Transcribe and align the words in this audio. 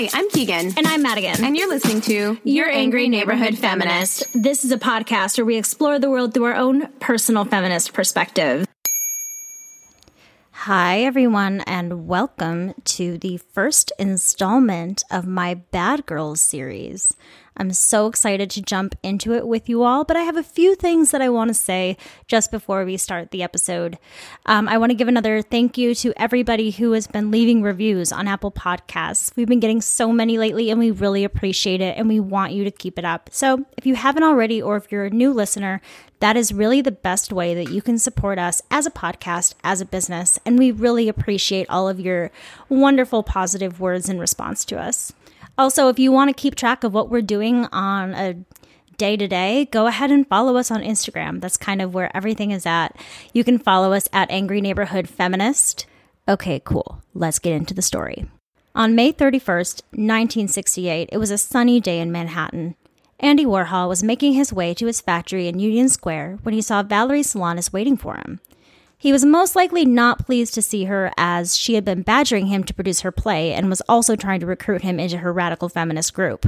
Hi, 0.00 0.08
I'm 0.14 0.30
Keegan. 0.30 0.72
And 0.78 0.86
I'm 0.86 1.02
Madigan. 1.02 1.44
And 1.44 1.54
you're 1.54 1.68
listening 1.68 2.00
to 2.02 2.38
Your 2.42 2.70
Angry 2.70 3.06
Neighborhood 3.06 3.58
Feminist. 3.58 4.24
This 4.32 4.64
is 4.64 4.72
a 4.72 4.78
podcast 4.78 5.36
where 5.36 5.44
we 5.44 5.58
explore 5.58 5.98
the 5.98 6.08
world 6.08 6.32
through 6.32 6.44
our 6.44 6.54
own 6.54 6.86
personal 7.00 7.44
feminist 7.44 7.92
perspective. 7.92 8.66
Hi, 10.52 11.00
everyone, 11.02 11.60
and 11.66 12.08
welcome 12.08 12.72
to 12.84 13.18
the 13.18 13.36
first 13.52 13.92
installment 13.98 15.04
of 15.10 15.26
my 15.26 15.52
Bad 15.52 16.06
Girls 16.06 16.40
series. 16.40 17.14
I'm 17.60 17.74
so 17.74 18.06
excited 18.06 18.48
to 18.52 18.62
jump 18.62 18.96
into 19.02 19.34
it 19.34 19.46
with 19.46 19.68
you 19.68 19.82
all, 19.82 20.04
but 20.04 20.16
I 20.16 20.22
have 20.22 20.38
a 20.38 20.42
few 20.42 20.74
things 20.74 21.10
that 21.10 21.20
I 21.20 21.28
want 21.28 21.48
to 21.48 21.54
say 21.54 21.98
just 22.26 22.50
before 22.50 22.86
we 22.86 22.96
start 22.96 23.32
the 23.32 23.42
episode. 23.42 23.98
Um, 24.46 24.66
I 24.66 24.78
want 24.78 24.92
to 24.92 24.96
give 24.96 25.08
another 25.08 25.42
thank 25.42 25.76
you 25.76 25.94
to 25.96 26.14
everybody 26.16 26.70
who 26.70 26.92
has 26.92 27.06
been 27.06 27.30
leaving 27.30 27.60
reviews 27.60 28.12
on 28.12 28.26
Apple 28.26 28.50
Podcasts. 28.50 29.36
We've 29.36 29.46
been 29.46 29.60
getting 29.60 29.82
so 29.82 30.10
many 30.10 30.38
lately, 30.38 30.70
and 30.70 30.80
we 30.80 30.90
really 30.90 31.22
appreciate 31.22 31.82
it, 31.82 31.98
and 31.98 32.08
we 32.08 32.18
want 32.18 32.52
you 32.52 32.64
to 32.64 32.70
keep 32.70 32.98
it 32.98 33.04
up. 33.04 33.28
So 33.30 33.66
if 33.76 33.84
you 33.84 33.94
haven't 33.94 34.22
already, 34.22 34.62
or 34.62 34.78
if 34.78 34.90
you're 34.90 35.04
a 35.04 35.10
new 35.10 35.30
listener, 35.30 35.82
that 36.20 36.38
is 36.38 36.54
really 36.54 36.80
the 36.80 36.90
best 36.90 37.30
way 37.30 37.54
that 37.54 37.70
you 37.70 37.82
can 37.82 37.98
support 37.98 38.38
us 38.38 38.62
as 38.70 38.86
a 38.86 38.90
podcast, 38.90 39.52
as 39.62 39.82
a 39.82 39.86
business, 39.86 40.38
and 40.46 40.58
we 40.58 40.70
really 40.70 41.10
appreciate 41.10 41.68
all 41.68 41.90
of 41.90 42.00
your 42.00 42.30
wonderful 42.70 43.22
positive 43.22 43.80
words 43.80 44.08
in 44.08 44.18
response 44.18 44.64
to 44.64 44.80
us. 44.80 45.12
Also, 45.60 45.88
if 45.88 45.98
you 45.98 46.10
want 46.10 46.30
to 46.30 46.32
keep 46.32 46.54
track 46.54 46.84
of 46.84 46.94
what 46.94 47.10
we're 47.10 47.20
doing 47.20 47.66
on 47.66 48.14
a 48.14 48.34
day 48.96 49.14
to 49.14 49.28
day, 49.28 49.66
go 49.66 49.86
ahead 49.88 50.10
and 50.10 50.26
follow 50.26 50.56
us 50.56 50.70
on 50.70 50.80
Instagram. 50.80 51.42
That's 51.42 51.58
kind 51.58 51.82
of 51.82 51.92
where 51.92 52.10
everything 52.16 52.50
is 52.50 52.64
at. 52.64 52.96
You 53.34 53.44
can 53.44 53.58
follow 53.58 53.92
us 53.92 54.08
at 54.10 54.30
Angry 54.30 54.62
Neighborhood 54.62 55.06
Feminist. 55.06 55.84
Okay, 56.26 56.62
cool. 56.64 57.02
Let's 57.12 57.38
get 57.38 57.52
into 57.52 57.74
the 57.74 57.82
story. 57.82 58.24
On 58.74 58.94
May 58.94 59.12
31st, 59.12 59.82
1968, 59.90 61.10
it 61.12 61.18
was 61.18 61.30
a 61.30 61.36
sunny 61.36 61.78
day 61.78 62.00
in 62.00 62.10
Manhattan. 62.10 62.74
Andy 63.18 63.44
Warhol 63.44 63.86
was 63.86 64.02
making 64.02 64.32
his 64.32 64.54
way 64.54 64.72
to 64.72 64.86
his 64.86 65.02
factory 65.02 65.46
in 65.46 65.58
Union 65.58 65.90
Square 65.90 66.38
when 66.42 66.54
he 66.54 66.62
saw 66.62 66.82
Valerie 66.82 67.20
Solanas 67.20 67.70
waiting 67.70 67.98
for 67.98 68.14
him. 68.14 68.40
He 69.00 69.12
was 69.12 69.24
most 69.24 69.56
likely 69.56 69.86
not 69.86 70.26
pleased 70.26 70.52
to 70.52 70.60
see 70.60 70.84
her 70.84 71.10
as 71.16 71.56
she 71.56 71.72
had 71.72 71.86
been 71.86 72.02
badgering 72.02 72.48
him 72.48 72.64
to 72.64 72.74
produce 72.74 73.00
her 73.00 73.10
play 73.10 73.54
and 73.54 73.70
was 73.70 73.80
also 73.88 74.14
trying 74.14 74.40
to 74.40 74.46
recruit 74.46 74.82
him 74.82 75.00
into 75.00 75.16
her 75.16 75.32
radical 75.32 75.70
feminist 75.70 76.12
group. 76.12 76.46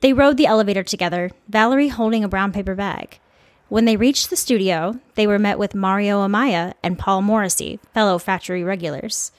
They 0.00 0.14
rode 0.14 0.38
the 0.38 0.46
elevator 0.46 0.82
together, 0.82 1.30
Valerie 1.50 1.88
holding 1.88 2.24
a 2.24 2.28
brown 2.28 2.50
paper 2.50 2.74
bag. 2.74 3.20
When 3.68 3.84
they 3.84 3.98
reached 3.98 4.30
the 4.30 4.36
studio, 4.36 5.00
they 5.16 5.26
were 5.26 5.38
met 5.38 5.58
with 5.58 5.74
Mario 5.74 6.26
Amaya 6.26 6.72
and 6.82 6.98
Paul 6.98 7.20
Morrissey, 7.20 7.78
fellow 7.92 8.16
factory 8.16 8.64
regulars. 8.64 9.30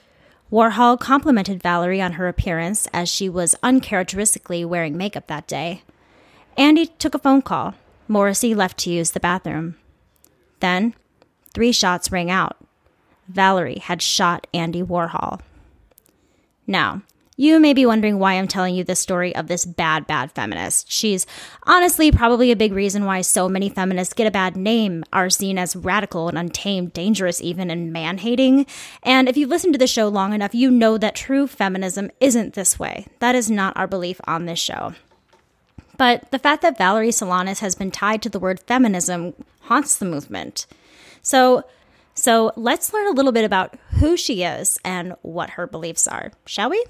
Warhol 0.52 1.00
complimented 1.00 1.60
Valerie 1.60 2.00
on 2.00 2.12
her 2.12 2.28
appearance 2.28 2.86
as 2.92 3.08
she 3.08 3.28
was 3.28 3.56
uncharacteristically 3.64 4.64
wearing 4.64 4.96
makeup 4.96 5.26
that 5.26 5.48
day. 5.48 5.82
Andy 6.56 6.86
took 6.86 7.16
a 7.16 7.18
phone 7.18 7.42
call. 7.42 7.74
Morrissey 8.06 8.54
left 8.54 8.78
to 8.78 8.90
use 8.90 9.10
the 9.10 9.18
bathroom. 9.18 9.74
Then, 10.60 10.94
Three 11.52 11.72
shots 11.72 12.10
rang 12.10 12.30
out. 12.30 12.56
Valerie 13.28 13.78
had 13.78 14.02
shot 14.02 14.46
Andy 14.52 14.82
Warhol. 14.82 15.40
Now, 16.66 17.02
you 17.36 17.58
may 17.58 17.72
be 17.72 17.86
wondering 17.86 18.18
why 18.18 18.34
I'm 18.34 18.46
telling 18.46 18.74
you 18.74 18.84
the 18.84 18.94
story 18.94 19.34
of 19.34 19.48
this 19.48 19.64
bad, 19.64 20.06
bad 20.06 20.30
feminist. 20.32 20.90
She's 20.90 21.26
honestly 21.64 22.12
probably 22.12 22.52
a 22.52 22.56
big 22.56 22.72
reason 22.72 23.04
why 23.04 23.22
so 23.22 23.48
many 23.48 23.68
feminists 23.68 24.14
get 24.14 24.26
a 24.26 24.30
bad 24.30 24.54
name, 24.54 25.02
are 25.12 25.30
seen 25.30 25.58
as 25.58 25.74
radical 25.74 26.28
and 26.28 26.38
untamed, 26.38 26.92
dangerous 26.92 27.40
even, 27.40 27.70
and 27.70 27.92
man 27.92 28.18
hating. 28.18 28.66
And 29.02 29.28
if 29.28 29.36
you've 29.36 29.48
listened 29.48 29.72
to 29.74 29.78
the 29.78 29.86
show 29.86 30.08
long 30.08 30.34
enough, 30.34 30.54
you 30.54 30.70
know 30.70 30.98
that 30.98 31.14
true 31.14 31.46
feminism 31.46 32.10
isn't 32.20 32.52
this 32.52 32.78
way. 32.78 33.06
That 33.18 33.34
is 33.34 33.50
not 33.50 33.76
our 33.76 33.86
belief 33.86 34.20
on 34.24 34.44
this 34.44 34.58
show. 34.58 34.94
But 35.96 36.30
the 36.30 36.38
fact 36.38 36.62
that 36.62 36.78
Valerie 36.78 37.08
Solanas 37.08 37.60
has 37.60 37.74
been 37.74 37.90
tied 37.90 38.22
to 38.22 38.28
the 38.28 38.38
word 38.38 38.60
feminism 38.60 39.34
haunts 39.62 39.96
the 39.96 40.04
movement. 40.04 40.66
So, 41.22 41.64
so 42.14 42.52
let's 42.56 42.92
learn 42.92 43.06
a 43.06 43.12
little 43.12 43.32
bit 43.32 43.44
about 43.44 43.78
who 43.98 44.16
she 44.16 44.42
is 44.42 44.78
and 44.84 45.14
what 45.22 45.50
her 45.50 45.66
beliefs 45.66 46.06
are, 46.06 46.32
shall 46.44 46.70
we? 46.70 46.84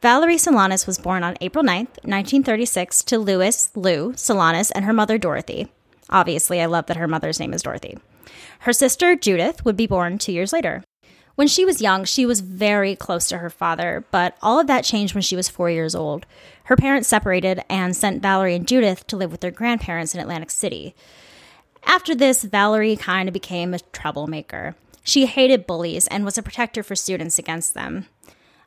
Valerie 0.00 0.36
Solanas 0.36 0.86
was 0.86 0.96
born 0.96 1.24
on 1.24 1.36
April 1.40 1.64
9th, 1.64 1.98
1936, 2.04 3.02
to 3.02 3.18
Louis 3.18 3.70
Lou 3.74 4.12
Solanas 4.12 4.70
and 4.72 4.84
her 4.84 4.92
mother 4.92 5.18
Dorothy. 5.18 5.66
Obviously, 6.08 6.60
I 6.60 6.66
love 6.66 6.86
that 6.86 6.96
her 6.96 7.08
mother's 7.08 7.40
name 7.40 7.52
is 7.52 7.62
Dorothy. 7.62 7.98
Her 8.60 8.72
sister 8.72 9.16
Judith 9.16 9.64
would 9.64 9.76
be 9.76 9.88
born 9.88 10.18
two 10.18 10.32
years 10.32 10.52
later. 10.52 10.84
When 11.34 11.48
she 11.48 11.64
was 11.64 11.82
young, 11.82 12.04
she 12.04 12.26
was 12.26 12.40
very 12.40 12.96
close 12.96 13.28
to 13.28 13.38
her 13.38 13.50
father, 13.50 14.04
but 14.10 14.36
all 14.42 14.58
of 14.58 14.66
that 14.68 14.84
changed 14.84 15.14
when 15.14 15.22
she 15.22 15.36
was 15.36 15.48
four 15.48 15.70
years 15.70 15.94
old. 15.94 16.26
Her 16.64 16.76
parents 16.76 17.08
separated 17.08 17.62
and 17.68 17.96
sent 17.96 18.22
Valerie 18.22 18.56
and 18.56 18.66
Judith 18.66 19.06
to 19.08 19.16
live 19.16 19.30
with 19.30 19.40
their 19.40 19.50
grandparents 19.50 20.14
in 20.14 20.20
Atlantic 20.20 20.50
City. 20.50 20.94
After 21.84 22.14
this, 22.14 22.44
Valerie 22.44 22.96
kind 22.96 23.28
of 23.28 23.32
became 23.32 23.74
a 23.74 23.78
troublemaker. 23.78 24.76
She 25.02 25.26
hated 25.26 25.66
bullies 25.66 26.06
and 26.08 26.24
was 26.24 26.36
a 26.36 26.42
protector 26.42 26.82
for 26.82 26.94
students 26.94 27.38
against 27.38 27.74
them. 27.74 28.06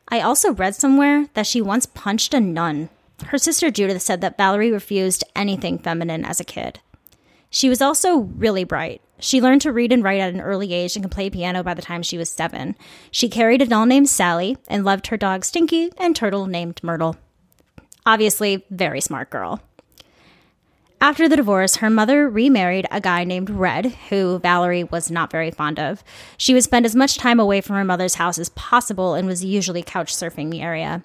I 0.07 0.22
also 0.22 0.53
read 0.53 0.75
somewhere 0.75 1.27
that 1.35 1.47
she 1.47 1.61
once 1.61 1.85
punched 1.85 2.33
a 2.33 2.39
nun. 2.39 2.89
Her 3.25 3.38
sister 3.38 3.69
Judith 3.69 4.01
said 4.01 4.21
that 4.21 4.38
Valerie 4.38 4.71
refused 4.71 5.23
anything 5.35 5.77
feminine 5.77 6.25
as 6.25 6.39
a 6.39 6.45
kid. 6.45 6.79
She 7.50 7.69
was 7.69 7.81
also 7.81 8.17
really 8.17 8.63
bright. 8.63 9.01
She 9.19 9.41
learned 9.41 9.61
to 9.61 9.71
read 9.71 9.91
and 9.91 10.03
write 10.03 10.19
at 10.19 10.33
an 10.33 10.41
early 10.41 10.73
age 10.73 10.95
and 10.95 11.03
could 11.03 11.11
play 11.11 11.29
piano 11.29 11.61
by 11.61 11.75
the 11.75 11.81
time 11.81 12.01
she 12.01 12.17
was 12.17 12.29
seven. 12.29 12.75
She 13.11 13.29
carried 13.29 13.61
a 13.61 13.67
doll 13.67 13.85
named 13.85 14.09
Sally 14.09 14.57
and 14.67 14.83
loved 14.83 15.07
her 15.07 15.17
dog 15.17 15.45
Stinky 15.45 15.91
and 15.97 16.16
turtle 16.16 16.47
named 16.47 16.81
Myrtle. 16.81 17.17
Obviously, 18.05 18.66
very 18.71 19.00
smart 19.00 19.29
girl. 19.29 19.61
After 21.01 21.28
the 21.28 21.35
divorce, 21.35 21.78
her 21.78 21.89
mother 21.89 22.29
remarried 22.29 22.85
a 22.91 23.01
guy 23.01 23.23
named 23.23 23.50
Red, 23.50 23.88
who 24.09 24.38
Valerie 24.38 24.84
was 24.84 25.09
not 25.09 25.31
very 25.31 25.50
fond 25.50 25.79
of. 25.79 26.03
She 26.38 26.53
would 26.53 26.63
spend 26.63 26.85
as 26.85 26.95
much 26.95 27.17
time 27.17 27.39
away 27.39 27.59
from 27.59 27.75
her 27.75 27.84
mother's 27.84 28.16
house 28.16 28.38
as 28.38 28.50
possible 28.50 29.16
and 29.16 29.28
was 29.28 29.44
usually 29.44 29.81
couch 29.81 30.13
surfing 30.13 30.51
the 30.51 30.62
area. 30.62 31.01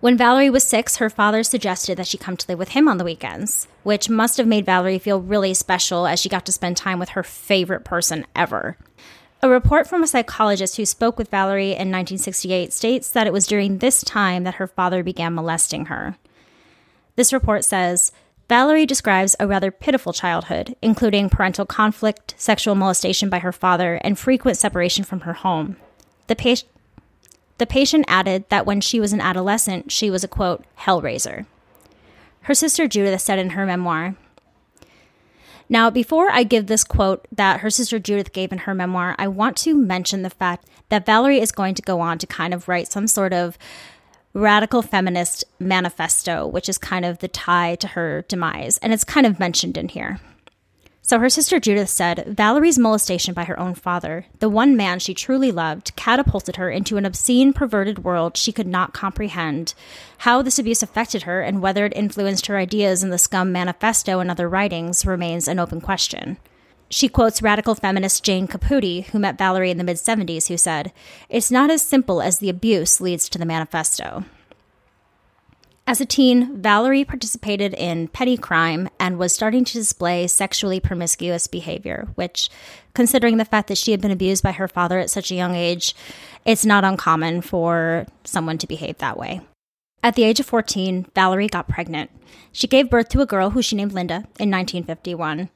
When 0.00 0.16
Valerie 0.16 0.48
was 0.48 0.64
six, 0.64 0.96
her 0.96 1.10
father 1.10 1.42
suggested 1.42 1.98
that 1.98 2.06
she 2.06 2.16
come 2.16 2.34
to 2.38 2.48
live 2.48 2.58
with 2.58 2.70
him 2.70 2.88
on 2.88 2.96
the 2.96 3.04
weekends, 3.04 3.68
which 3.82 4.08
must 4.08 4.38
have 4.38 4.46
made 4.46 4.64
Valerie 4.64 4.98
feel 4.98 5.20
really 5.20 5.52
special 5.52 6.06
as 6.06 6.18
she 6.18 6.30
got 6.30 6.46
to 6.46 6.52
spend 6.52 6.78
time 6.78 6.98
with 6.98 7.10
her 7.10 7.22
favorite 7.22 7.84
person 7.84 8.26
ever. 8.34 8.78
A 9.42 9.50
report 9.50 9.86
from 9.86 10.02
a 10.02 10.06
psychologist 10.06 10.78
who 10.78 10.86
spoke 10.86 11.18
with 11.18 11.30
Valerie 11.30 11.72
in 11.72 11.92
1968 11.92 12.72
states 12.72 13.10
that 13.10 13.26
it 13.26 13.34
was 13.34 13.46
during 13.46 13.78
this 13.78 14.02
time 14.02 14.44
that 14.44 14.54
her 14.54 14.66
father 14.66 15.02
began 15.02 15.34
molesting 15.34 15.86
her. 15.86 16.16
This 17.16 17.32
report 17.32 17.64
says 17.64 18.12
Valerie 18.48 18.86
describes 18.86 19.34
a 19.38 19.46
rather 19.46 19.70
pitiful 19.70 20.12
childhood, 20.12 20.76
including 20.82 21.30
parental 21.30 21.64
conflict, 21.64 22.34
sexual 22.36 22.74
molestation 22.74 23.30
by 23.30 23.38
her 23.38 23.52
father, 23.52 23.94
and 24.02 24.18
frequent 24.18 24.58
separation 24.58 25.04
from 25.04 25.20
her 25.20 25.32
home. 25.32 25.76
The, 26.26 26.36
pa- 26.36 26.66
the 27.58 27.66
patient 27.66 28.04
added 28.08 28.44
that 28.48 28.66
when 28.66 28.80
she 28.80 29.00
was 29.00 29.12
an 29.12 29.20
adolescent, 29.20 29.90
she 29.90 30.10
was 30.10 30.22
a 30.22 30.28
quote, 30.28 30.64
hellraiser. 30.80 31.46
Her 32.42 32.54
sister 32.54 32.88
Judith 32.88 33.20
said 33.20 33.38
in 33.38 33.50
her 33.50 33.64
memoir, 33.64 34.16
now, 35.72 35.88
before 35.88 36.30
I 36.30 36.42
give 36.42 36.66
this 36.66 36.84
quote 36.84 37.26
that 37.32 37.60
her 37.60 37.70
sister 37.70 37.98
Judith 37.98 38.34
gave 38.34 38.52
in 38.52 38.58
her 38.58 38.74
memoir, 38.74 39.14
I 39.18 39.26
want 39.28 39.56
to 39.58 39.74
mention 39.74 40.20
the 40.20 40.28
fact 40.28 40.66
that 40.90 41.06
Valerie 41.06 41.40
is 41.40 41.50
going 41.50 41.74
to 41.76 41.80
go 41.80 42.00
on 42.00 42.18
to 42.18 42.26
kind 42.26 42.52
of 42.52 42.68
write 42.68 42.92
some 42.92 43.06
sort 43.06 43.32
of 43.32 43.56
radical 44.34 44.82
feminist 44.82 45.44
manifesto, 45.58 46.46
which 46.46 46.68
is 46.68 46.78
kind 46.78 47.04
of 47.04 47.18
the 47.18 47.28
tie 47.28 47.74
to 47.76 47.88
her 47.88 48.24
demise. 48.28 48.78
And 48.78 48.92
it's 48.92 49.04
kind 49.04 49.26
of 49.26 49.38
mentioned 49.40 49.76
in 49.76 49.88
here. 49.88 50.20
So 51.04 51.18
her 51.18 51.28
sister 51.28 51.58
Judith 51.58 51.88
said 51.88 52.24
Valerie's 52.28 52.78
molestation 52.78 53.34
by 53.34 53.44
her 53.44 53.58
own 53.58 53.74
father, 53.74 54.26
the 54.38 54.48
one 54.48 54.76
man 54.76 55.00
she 55.00 55.14
truly 55.14 55.50
loved, 55.50 55.94
catapulted 55.96 56.56
her 56.56 56.70
into 56.70 56.96
an 56.96 57.04
obscene, 57.04 57.52
perverted 57.52 58.04
world 58.04 58.36
she 58.36 58.52
could 58.52 58.68
not 58.68 58.94
comprehend. 58.94 59.74
How 60.18 60.42
this 60.42 60.60
abuse 60.60 60.80
affected 60.80 61.24
her 61.24 61.42
and 61.42 61.60
whether 61.60 61.84
it 61.84 61.92
influenced 61.96 62.46
her 62.46 62.56
ideas 62.56 63.02
in 63.02 63.10
the 63.10 63.18
Scum 63.18 63.50
Manifesto 63.50 64.20
and 64.20 64.30
other 64.30 64.48
writings 64.48 65.04
remains 65.04 65.48
an 65.48 65.58
open 65.58 65.80
question. 65.80 66.36
She 66.92 67.08
quotes 67.08 67.40
radical 67.40 67.74
feminist 67.74 68.22
Jane 68.22 68.46
Caputi, 68.46 69.06
who 69.06 69.18
met 69.18 69.38
Valerie 69.38 69.70
in 69.70 69.78
the 69.78 69.82
mid 69.82 69.96
70s, 69.96 70.48
who 70.48 70.58
said, 70.58 70.92
It's 71.30 71.50
not 71.50 71.70
as 71.70 71.80
simple 71.80 72.20
as 72.20 72.38
the 72.38 72.50
abuse 72.50 73.00
leads 73.00 73.30
to 73.30 73.38
the 73.38 73.46
manifesto. 73.46 74.26
As 75.86 76.02
a 76.02 76.06
teen, 76.06 76.60
Valerie 76.60 77.06
participated 77.06 77.72
in 77.72 78.08
petty 78.08 78.36
crime 78.36 78.90
and 79.00 79.18
was 79.18 79.32
starting 79.32 79.64
to 79.64 79.72
display 79.72 80.26
sexually 80.26 80.80
promiscuous 80.80 81.46
behavior, 81.46 82.08
which, 82.14 82.50
considering 82.92 83.38
the 83.38 83.46
fact 83.46 83.68
that 83.68 83.78
she 83.78 83.92
had 83.92 84.02
been 84.02 84.10
abused 84.10 84.42
by 84.42 84.52
her 84.52 84.68
father 84.68 84.98
at 84.98 85.08
such 85.08 85.30
a 85.30 85.34
young 85.34 85.54
age, 85.54 85.96
it's 86.44 86.66
not 86.66 86.84
uncommon 86.84 87.40
for 87.40 88.04
someone 88.24 88.58
to 88.58 88.66
behave 88.66 88.98
that 88.98 89.16
way. 89.16 89.40
At 90.02 90.14
the 90.14 90.24
age 90.24 90.40
of 90.40 90.46
14, 90.46 91.06
Valerie 91.14 91.46
got 91.46 91.68
pregnant. 91.68 92.10
She 92.52 92.66
gave 92.66 92.90
birth 92.90 93.08
to 93.08 93.22
a 93.22 93.26
girl 93.26 93.50
who 93.50 93.62
she 93.62 93.76
named 93.76 93.92
Linda 93.92 94.26
in 94.38 94.50
1951. 94.50 95.48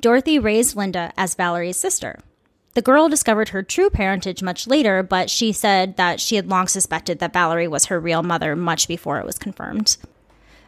Dorothy 0.00 0.38
raised 0.38 0.76
Linda 0.76 1.12
as 1.16 1.34
Valerie's 1.34 1.76
sister. 1.76 2.18
The 2.74 2.82
girl 2.82 3.08
discovered 3.08 3.48
her 3.48 3.62
true 3.62 3.88
parentage 3.88 4.42
much 4.42 4.66
later, 4.66 5.02
but 5.02 5.30
she 5.30 5.50
said 5.50 5.96
that 5.96 6.20
she 6.20 6.36
had 6.36 6.48
long 6.48 6.68
suspected 6.68 7.18
that 7.18 7.32
Valerie 7.32 7.66
was 7.66 7.86
her 7.86 7.98
real 7.98 8.22
mother 8.22 8.54
much 8.54 8.86
before 8.86 9.18
it 9.18 9.24
was 9.24 9.38
confirmed. 9.38 9.96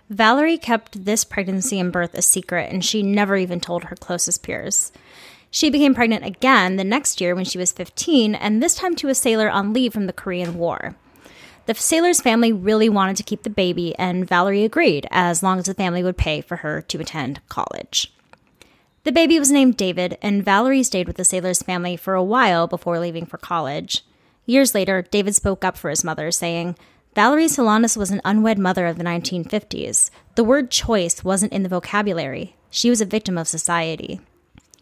Valerie 0.08 0.56
kept 0.56 1.04
this 1.04 1.22
pregnancy 1.22 1.78
and 1.78 1.92
birth 1.92 2.14
a 2.14 2.22
secret, 2.22 2.72
and 2.72 2.82
she 2.82 3.02
never 3.02 3.36
even 3.36 3.60
told 3.60 3.84
her 3.84 3.96
closest 3.96 4.42
peers. 4.42 4.90
She 5.50 5.68
became 5.68 5.94
pregnant 5.94 6.24
again 6.24 6.76
the 6.76 6.84
next 6.84 7.20
year 7.20 7.34
when 7.34 7.44
she 7.44 7.58
was 7.58 7.72
15, 7.72 8.34
and 8.34 8.62
this 8.62 8.74
time 8.74 8.96
to 8.96 9.08
a 9.08 9.14
sailor 9.14 9.50
on 9.50 9.74
leave 9.74 9.92
from 9.92 10.06
the 10.06 10.14
Korean 10.14 10.56
War. 10.56 10.96
The 11.66 11.74
sailor's 11.74 12.22
family 12.22 12.50
really 12.50 12.88
wanted 12.88 13.18
to 13.18 13.22
keep 13.22 13.42
the 13.42 13.50
baby, 13.50 13.94
and 13.98 14.26
Valerie 14.26 14.64
agreed 14.64 15.06
as 15.10 15.42
long 15.42 15.58
as 15.58 15.66
the 15.66 15.74
family 15.74 16.02
would 16.02 16.16
pay 16.16 16.40
for 16.40 16.56
her 16.56 16.80
to 16.80 17.00
attend 17.00 17.46
college. 17.50 18.10
The 19.08 19.12
baby 19.12 19.38
was 19.38 19.50
named 19.50 19.78
David, 19.78 20.18
and 20.20 20.44
Valerie 20.44 20.82
stayed 20.82 21.06
with 21.06 21.16
the 21.16 21.24
sailor's 21.24 21.62
family 21.62 21.96
for 21.96 22.12
a 22.12 22.22
while 22.22 22.66
before 22.66 22.98
leaving 22.98 23.24
for 23.24 23.38
college. 23.38 24.04
Years 24.44 24.74
later, 24.74 25.00
David 25.00 25.34
spoke 25.34 25.64
up 25.64 25.78
for 25.78 25.88
his 25.88 26.04
mother, 26.04 26.30
saying, 26.30 26.76
Valerie 27.14 27.46
Solanas 27.46 27.96
was 27.96 28.10
an 28.10 28.20
unwed 28.22 28.58
mother 28.58 28.86
of 28.86 28.98
the 28.98 29.04
1950s. 29.04 30.10
The 30.34 30.44
word 30.44 30.70
choice 30.70 31.24
wasn't 31.24 31.54
in 31.54 31.62
the 31.62 31.70
vocabulary. 31.70 32.54
She 32.68 32.90
was 32.90 33.00
a 33.00 33.06
victim 33.06 33.38
of 33.38 33.48
society. 33.48 34.20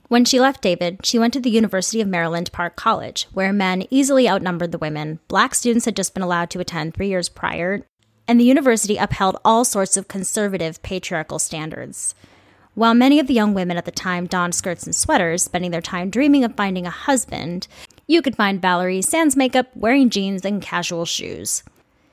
When 0.09 0.25
she 0.25 0.41
left 0.41 0.61
David, 0.61 1.07
she 1.07 1.21
went 1.21 1.33
to 1.35 1.41
the 1.41 1.49
University 1.49 2.01
of 2.01 2.09
Maryland 2.09 2.51
Park 2.51 2.75
College, 2.75 3.29
where 3.33 3.53
men 3.53 3.87
easily 3.91 4.29
outnumbered 4.29 4.73
the 4.73 4.79
women. 4.79 5.21
Black 5.29 5.55
students 5.55 5.85
had 5.85 5.95
just 5.95 6.15
been 6.15 6.25
allowed 6.25 6.51
to 6.51 6.59
attend 6.59 6.95
three 6.95 7.11
years 7.11 7.29
prior, 7.29 7.87
and 8.27 8.41
the 8.41 8.45
university 8.45 8.97
upheld 8.97 9.39
all 9.45 9.65
sorts 9.65 9.97
of 9.97 10.09
conservative 10.09 10.83
patriarchal 10.83 11.39
standards. 11.39 12.17
While 12.77 12.93
many 12.93 13.19
of 13.19 13.27
the 13.27 13.33
young 13.33 13.55
women 13.55 13.79
at 13.79 13.87
the 13.87 13.91
time 13.91 14.27
donned 14.27 14.55
skirts 14.55 14.85
and 14.85 14.95
sweaters, 14.95 15.43
spending 15.43 15.71
their 15.71 15.81
time 15.81 16.11
dreaming 16.11 16.45
of 16.45 16.55
finding 16.57 16.87
a 16.87 16.91
husband, 16.91 17.69
you 18.07 18.21
could 18.21 18.37
find 18.37 18.61
Valerie 18.61 19.01
sans 19.01 19.35
makeup, 19.35 19.69
wearing 19.75 20.11
jeans 20.11 20.45
and 20.45 20.61
casual 20.61 21.07
shoes. 21.07 21.63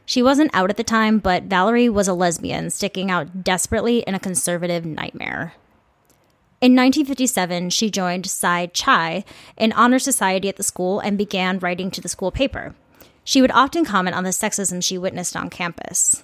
She 0.05 0.23
wasn't 0.23 0.51
out 0.53 0.69
at 0.69 0.77
the 0.77 0.83
time, 0.85 1.19
but 1.19 1.43
Valerie 1.43 1.89
was 1.89 2.07
a 2.07 2.13
lesbian, 2.13 2.69
sticking 2.69 3.11
out 3.11 3.43
desperately 3.43 4.03
in 4.07 4.15
a 4.15 4.19
conservative 4.19 4.85
nightmare. 4.85 5.53
In 6.61 6.71
1957, 6.77 7.69
she 7.71 7.91
joined 7.91 8.25
Psi 8.25 8.67
Chi, 8.67 9.25
an 9.57 9.73
honor 9.73 9.99
society 9.99 10.47
at 10.47 10.55
the 10.55 10.63
school, 10.63 11.01
and 11.01 11.17
began 11.17 11.59
writing 11.59 11.91
to 11.91 11.99
the 11.99 12.07
school 12.07 12.31
paper. 12.31 12.73
She 13.25 13.41
would 13.41 13.51
often 13.51 13.83
comment 13.83 14.15
on 14.15 14.23
the 14.23 14.29
sexism 14.29 14.81
she 14.81 14.97
witnessed 14.97 15.35
on 15.35 15.49
campus. 15.49 16.23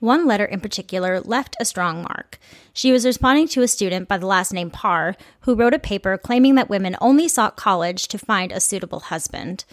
One 0.00 0.26
letter 0.26 0.46
in 0.46 0.60
particular 0.60 1.20
left 1.20 1.56
a 1.60 1.66
strong 1.66 2.02
mark. 2.02 2.38
She 2.72 2.90
was 2.90 3.04
responding 3.04 3.48
to 3.48 3.62
a 3.62 3.68
student 3.68 4.08
by 4.08 4.16
the 4.16 4.26
last 4.26 4.50
name 4.50 4.70
Parr, 4.70 5.14
who 5.40 5.54
wrote 5.54 5.74
a 5.74 5.78
paper 5.78 6.16
claiming 6.16 6.54
that 6.54 6.70
women 6.70 6.96
only 7.02 7.28
sought 7.28 7.56
college 7.56 8.08
to 8.08 8.18
find 8.18 8.50
a 8.50 8.60
suitable 8.60 9.00
husband. 9.00 9.66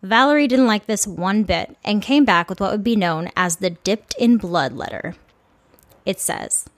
Valerie 0.00 0.46
didn't 0.46 0.68
like 0.68 0.86
this 0.86 1.04
one 1.06 1.42
bit 1.42 1.76
and 1.84 2.00
came 2.00 2.24
back 2.24 2.48
with 2.48 2.60
what 2.60 2.70
would 2.70 2.84
be 2.84 2.94
known 2.94 3.30
as 3.36 3.56
the 3.56 3.70
dipped 3.70 4.14
in 4.18 4.36
blood 4.36 4.72
letter. 4.72 5.16
It 6.06 6.20
says, 6.20 6.68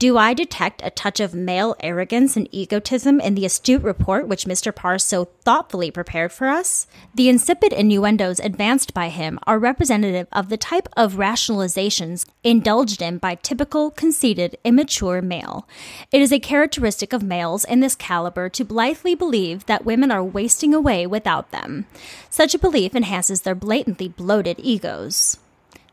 do 0.00 0.16
I 0.16 0.32
detect 0.32 0.80
a 0.82 0.88
touch 0.88 1.20
of 1.20 1.34
male 1.34 1.76
arrogance 1.80 2.34
and 2.34 2.48
egotism 2.50 3.20
in 3.20 3.34
the 3.34 3.44
astute 3.44 3.82
report 3.82 4.26
which 4.26 4.46
Mr. 4.46 4.74
Parr 4.74 4.98
so 4.98 5.26
thoughtfully 5.42 5.90
prepared 5.90 6.32
for 6.32 6.48
us? 6.48 6.86
The 7.14 7.28
insipid 7.28 7.74
innuendos 7.74 8.40
advanced 8.40 8.94
by 8.94 9.10
him 9.10 9.38
are 9.46 9.58
representative 9.58 10.26
of 10.32 10.48
the 10.48 10.56
type 10.56 10.88
of 10.96 11.16
rationalizations 11.16 12.24
indulged 12.42 13.02
in 13.02 13.18
by 13.18 13.34
typical, 13.34 13.90
conceited, 13.90 14.56
immature 14.64 15.20
male. 15.20 15.68
It 16.10 16.22
is 16.22 16.32
a 16.32 16.40
characteristic 16.40 17.12
of 17.12 17.22
males 17.22 17.66
in 17.66 17.80
this 17.80 17.94
caliber 17.94 18.48
to 18.48 18.64
blithely 18.64 19.14
believe 19.14 19.66
that 19.66 19.84
women 19.84 20.10
are 20.10 20.24
wasting 20.24 20.72
away 20.72 21.06
without 21.06 21.50
them. 21.50 21.84
Such 22.30 22.54
a 22.54 22.58
belief 22.58 22.94
enhances 22.94 23.42
their 23.42 23.54
blatantly 23.54 24.08
bloated 24.08 24.60
egos. 24.60 25.36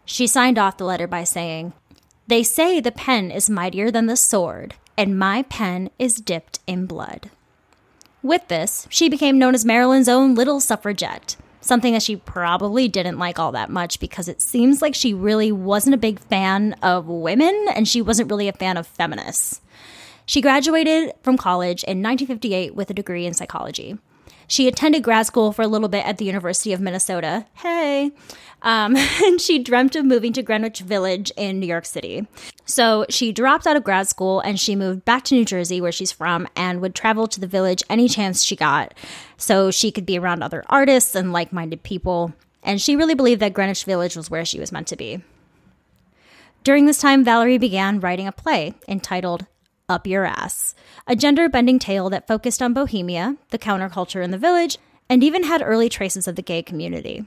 She 0.05 0.27
signed 0.27 0.57
off 0.57 0.77
the 0.77 0.85
letter 0.85 1.07
by 1.07 1.25
saying, 1.25 1.73
they 2.27 2.43
say 2.43 2.79
the 2.79 2.91
pen 2.91 3.31
is 3.31 3.49
mightier 3.49 3.89
than 3.89 4.05
the 4.05 4.17
sword, 4.17 4.75
and 4.97 5.17
my 5.17 5.43
pen 5.43 5.89
is 5.97 6.15
dipped 6.15 6.59
in 6.67 6.85
blood. 6.85 7.29
With 8.21 8.49
this, 8.49 8.85
she 8.89 9.07
became 9.07 9.39
known 9.39 9.55
as 9.55 9.63
Maryland's 9.63 10.09
own 10.09 10.35
little 10.35 10.59
suffragette, 10.59 11.37
something 11.61 11.93
that 11.93 12.03
she 12.03 12.17
probably 12.17 12.89
didn't 12.89 13.17
like 13.17 13.39
all 13.39 13.53
that 13.53 13.69
much 13.69 13.99
because 14.01 14.27
it 14.27 14.41
seems 14.41 14.81
like 14.81 14.93
she 14.93 15.13
really 15.13 15.53
wasn't 15.53 15.93
a 15.93 15.97
big 15.97 16.19
fan 16.19 16.73
of 16.83 17.07
women 17.07 17.67
and 17.73 17.87
she 17.87 18.01
wasn't 18.01 18.29
really 18.29 18.49
a 18.49 18.53
fan 18.53 18.75
of 18.75 18.85
feminists. 18.85 19.61
She 20.25 20.41
graduated 20.41 21.13
from 21.23 21.37
college 21.37 21.83
in 21.83 22.03
1958 22.03 22.75
with 22.75 22.89
a 22.89 22.93
degree 22.93 23.25
in 23.25 23.33
psychology. 23.33 23.97
She 24.47 24.67
attended 24.67 25.03
grad 25.03 25.25
school 25.27 25.51
for 25.51 25.61
a 25.61 25.67
little 25.67 25.89
bit 25.89 26.05
at 26.05 26.17
the 26.17 26.25
University 26.25 26.73
of 26.73 26.79
Minnesota. 26.79 27.45
Hey. 27.55 28.11
Um, 28.61 28.95
and 29.23 29.39
she 29.39 29.59
dreamt 29.59 29.95
of 29.95 30.05
moving 30.05 30.33
to 30.33 30.41
Greenwich 30.41 30.79
Village 30.79 31.31
in 31.37 31.59
New 31.59 31.67
York 31.67 31.85
City. 31.85 32.27
So 32.65 33.05
she 33.09 33.31
dropped 33.31 33.67
out 33.67 33.75
of 33.75 33.83
grad 33.83 34.07
school 34.07 34.39
and 34.39 34.59
she 34.59 34.75
moved 34.75 35.05
back 35.05 35.23
to 35.25 35.35
New 35.35 35.45
Jersey, 35.45 35.81
where 35.81 35.91
she's 35.91 36.11
from, 36.11 36.47
and 36.55 36.81
would 36.81 36.95
travel 36.95 37.27
to 37.27 37.39
the 37.39 37.47
village 37.47 37.83
any 37.89 38.07
chance 38.07 38.43
she 38.43 38.55
got 38.55 38.93
so 39.37 39.69
she 39.69 39.91
could 39.91 40.05
be 40.05 40.17
around 40.17 40.41
other 40.41 40.63
artists 40.67 41.15
and 41.15 41.31
like 41.33 41.53
minded 41.53 41.83
people. 41.83 42.33
And 42.63 42.81
she 42.81 42.95
really 42.95 43.15
believed 43.15 43.41
that 43.41 43.53
Greenwich 43.53 43.85
Village 43.85 44.15
was 44.15 44.29
where 44.29 44.45
she 44.45 44.59
was 44.59 44.71
meant 44.71 44.87
to 44.87 44.97
be. 44.97 45.23
During 46.63 46.85
this 46.85 46.97
time, 46.97 47.23
Valerie 47.23 47.57
began 47.57 48.01
writing 48.01 48.27
a 48.27 48.31
play 48.33 48.73
entitled 48.89 49.45
up 49.87 50.05
Your 50.05 50.25
Ass, 50.25 50.75
a 51.07 51.15
gender 51.15 51.47
bending 51.47 51.79
tale 51.79 52.09
that 52.09 52.27
focused 52.27 52.61
on 52.61 52.73
Bohemia, 52.73 53.37
the 53.49 53.57
counterculture 53.57 54.23
in 54.23 54.31
the 54.31 54.37
village, 54.37 54.77
and 55.09 55.23
even 55.23 55.43
had 55.43 55.61
early 55.61 55.89
traces 55.89 56.27
of 56.27 56.35
the 56.35 56.41
gay 56.41 56.61
community. 56.61 57.25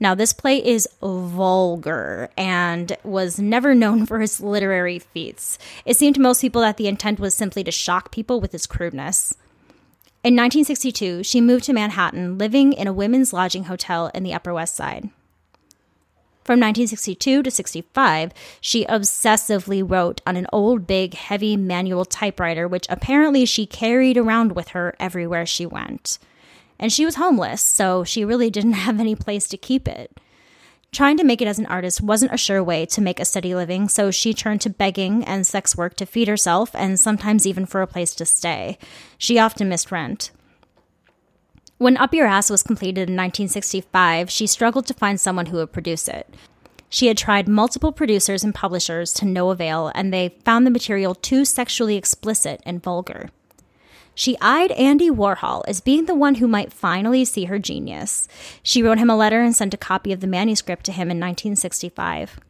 Now, 0.00 0.14
this 0.14 0.32
play 0.32 0.64
is 0.64 0.88
vulgar 1.02 2.28
and 2.36 2.96
was 3.02 3.40
never 3.40 3.74
known 3.74 4.06
for 4.06 4.20
its 4.20 4.40
literary 4.40 4.98
feats. 4.98 5.58
It 5.84 5.96
seemed 5.96 6.16
to 6.16 6.20
most 6.20 6.40
people 6.40 6.60
that 6.60 6.76
the 6.76 6.86
intent 6.86 7.18
was 7.18 7.34
simply 7.34 7.64
to 7.64 7.72
shock 7.72 8.12
people 8.12 8.40
with 8.40 8.54
its 8.54 8.66
crudeness. 8.66 9.34
In 10.24 10.34
1962, 10.34 11.22
she 11.22 11.40
moved 11.40 11.64
to 11.64 11.72
Manhattan, 11.72 12.38
living 12.38 12.72
in 12.72 12.86
a 12.86 12.92
women's 12.92 13.32
lodging 13.32 13.64
hotel 13.64 14.10
in 14.14 14.24
the 14.24 14.34
Upper 14.34 14.52
West 14.52 14.76
Side. 14.76 15.10
From 16.48 16.60
1962 16.60 17.42
to 17.42 17.50
65, 17.50 18.32
she 18.58 18.86
obsessively 18.86 19.82
wrote 19.86 20.22
on 20.26 20.34
an 20.34 20.46
old, 20.50 20.86
big, 20.86 21.12
heavy 21.12 21.58
manual 21.58 22.06
typewriter, 22.06 22.66
which 22.66 22.86
apparently 22.88 23.44
she 23.44 23.66
carried 23.66 24.16
around 24.16 24.52
with 24.52 24.68
her 24.68 24.96
everywhere 24.98 25.44
she 25.44 25.66
went. 25.66 26.18
And 26.78 26.90
she 26.90 27.04
was 27.04 27.16
homeless, 27.16 27.60
so 27.60 28.02
she 28.02 28.24
really 28.24 28.48
didn't 28.58 28.72
have 28.72 28.98
any 28.98 29.14
place 29.14 29.46
to 29.48 29.58
keep 29.58 29.86
it. 29.86 30.18
Trying 30.90 31.18
to 31.18 31.24
make 31.24 31.42
it 31.42 31.48
as 31.48 31.58
an 31.58 31.66
artist 31.66 32.00
wasn't 32.00 32.32
a 32.32 32.38
sure 32.38 32.64
way 32.64 32.86
to 32.86 33.02
make 33.02 33.20
a 33.20 33.26
steady 33.26 33.54
living, 33.54 33.86
so 33.90 34.10
she 34.10 34.32
turned 34.32 34.62
to 34.62 34.70
begging 34.70 35.24
and 35.24 35.46
sex 35.46 35.76
work 35.76 35.96
to 35.96 36.06
feed 36.06 36.28
herself 36.28 36.70
and 36.72 36.98
sometimes 36.98 37.46
even 37.46 37.66
for 37.66 37.82
a 37.82 37.86
place 37.86 38.14
to 38.14 38.24
stay. 38.24 38.78
She 39.18 39.38
often 39.38 39.68
missed 39.68 39.92
rent. 39.92 40.30
When 41.78 41.96
Up 41.96 42.12
Your 42.12 42.26
Ass 42.26 42.50
was 42.50 42.64
completed 42.64 43.08
in 43.08 43.14
1965, 43.14 44.28
she 44.30 44.48
struggled 44.48 44.84
to 44.86 44.94
find 44.94 45.20
someone 45.20 45.46
who 45.46 45.58
would 45.58 45.72
produce 45.72 46.08
it. 46.08 46.34
She 46.88 47.06
had 47.06 47.16
tried 47.16 47.46
multiple 47.46 47.92
producers 47.92 48.42
and 48.42 48.52
publishers 48.52 49.12
to 49.14 49.24
no 49.24 49.50
avail, 49.50 49.92
and 49.94 50.12
they 50.12 50.34
found 50.44 50.66
the 50.66 50.72
material 50.72 51.14
too 51.14 51.44
sexually 51.44 51.96
explicit 51.96 52.60
and 52.66 52.82
vulgar. 52.82 53.30
She 54.12 54.36
eyed 54.40 54.72
Andy 54.72 55.08
Warhol 55.08 55.62
as 55.68 55.80
being 55.80 56.06
the 56.06 56.16
one 56.16 56.36
who 56.36 56.48
might 56.48 56.72
finally 56.72 57.24
see 57.24 57.44
her 57.44 57.60
genius. 57.60 58.26
She 58.64 58.82
wrote 58.82 58.98
him 58.98 59.08
a 59.08 59.16
letter 59.16 59.40
and 59.40 59.54
sent 59.54 59.72
a 59.72 59.76
copy 59.76 60.12
of 60.12 60.18
the 60.18 60.26
manuscript 60.26 60.84
to 60.86 60.92
him 60.92 61.12
in 61.12 61.20
1965. 61.20 62.40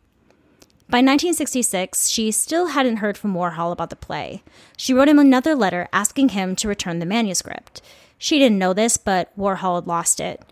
By 0.88 1.00
1966, 1.00 2.08
she 2.08 2.30
still 2.30 2.68
hadn't 2.68 2.96
heard 2.96 3.18
from 3.18 3.34
Warhol 3.34 3.72
about 3.72 3.90
the 3.90 3.96
play. 3.96 4.42
She 4.78 4.94
wrote 4.94 5.08
him 5.08 5.18
another 5.18 5.54
letter 5.54 5.86
asking 5.92 6.30
him 6.30 6.56
to 6.56 6.68
return 6.68 6.98
the 6.98 7.04
manuscript. 7.04 7.82
She 8.18 8.38
didn't 8.38 8.58
know 8.58 8.72
this, 8.74 8.96
but 8.96 9.36
Warhol 9.38 9.76
had 9.76 9.86
lost 9.86 10.20
it. 10.20 10.42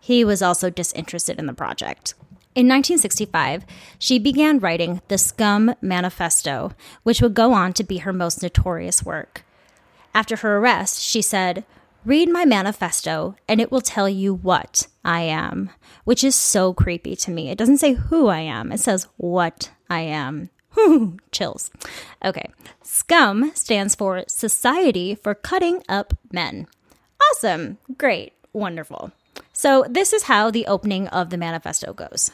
He 0.00 0.24
was 0.24 0.40
also 0.40 0.70
disinterested 0.70 1.38
in 1.38 1.46
the 1.46 1.52
project. 1.52 2.14
In 2.54 2.68
1965, 2.68 3.66
she 3.98 4.18
began 4.18 4.60
writing 4.60 5.02
the 5.08 5.18
Scum 5.18 5.74
Manifesto, 5.82 6.72
which 7.02 7.20
would 7.20 7.34
go 7.34 7.52
on 7.52 7.72
to 7.74 7.84
be 7.84 7.98
her 7.98 8.12
most 8.12 8.42
notorious 8.42 9.02
work. 9.02 9.44
After 10.14 10.36
her 10.36 10.56
arrest, 10.56 11.02
she 11.02 11.20
said, 11.20 11.64
Read 12.06 12.30
my 12.30 12.44
manifesto, 12.44 13.34
and 13.48 13.60
it 13.60 13.72
will 13.72 13.80
tell 13.80 14.08
you 14.08 14.32
what 14.32 14.86
I 15.04 15.22
am, 15.22 15.70
which 16.04 16.22
is 16.22 16.36
so 16.36 16.72
creepy 16.72 17.16
to 17.16 17.32
me. 17.32 17.50
It 17.50 17.58
doesn't 17.58 17.78
say 17.78 17.94
who 17.94 18.28
I 18.28 18.38
am, 18.38 18.70
it 18.70 18.78
says 18.78 19.08
what 19.16 19.72
I 19.90 20.00
am. 20.00 20.48
Whew, 20.74 21.18
chills. 21.32 21.70
Okay. 22.24 22.48
SCUM 22.82 23.50
stands 23.54 23.94
for 23.94 24.22
Society 24.28 25.14
for 25.16 25.34
Cutting 25.34 25.82
Up 25.88 26.14
Men. 26.30 26.68
Awesome. 27.30 27.78
Great. 27.98 28.32
Wonderful. 28.52 29.12
So, 29.52 29.84
this 29.88 30.12
is 30.12 30.24
how 30.24 30.50
the 30.50 30.66
opening 30.66 31.08
of 31.08 31.30
the 31.30 31.36
manifesto 31.36 31.92
goes. 31.92 32.30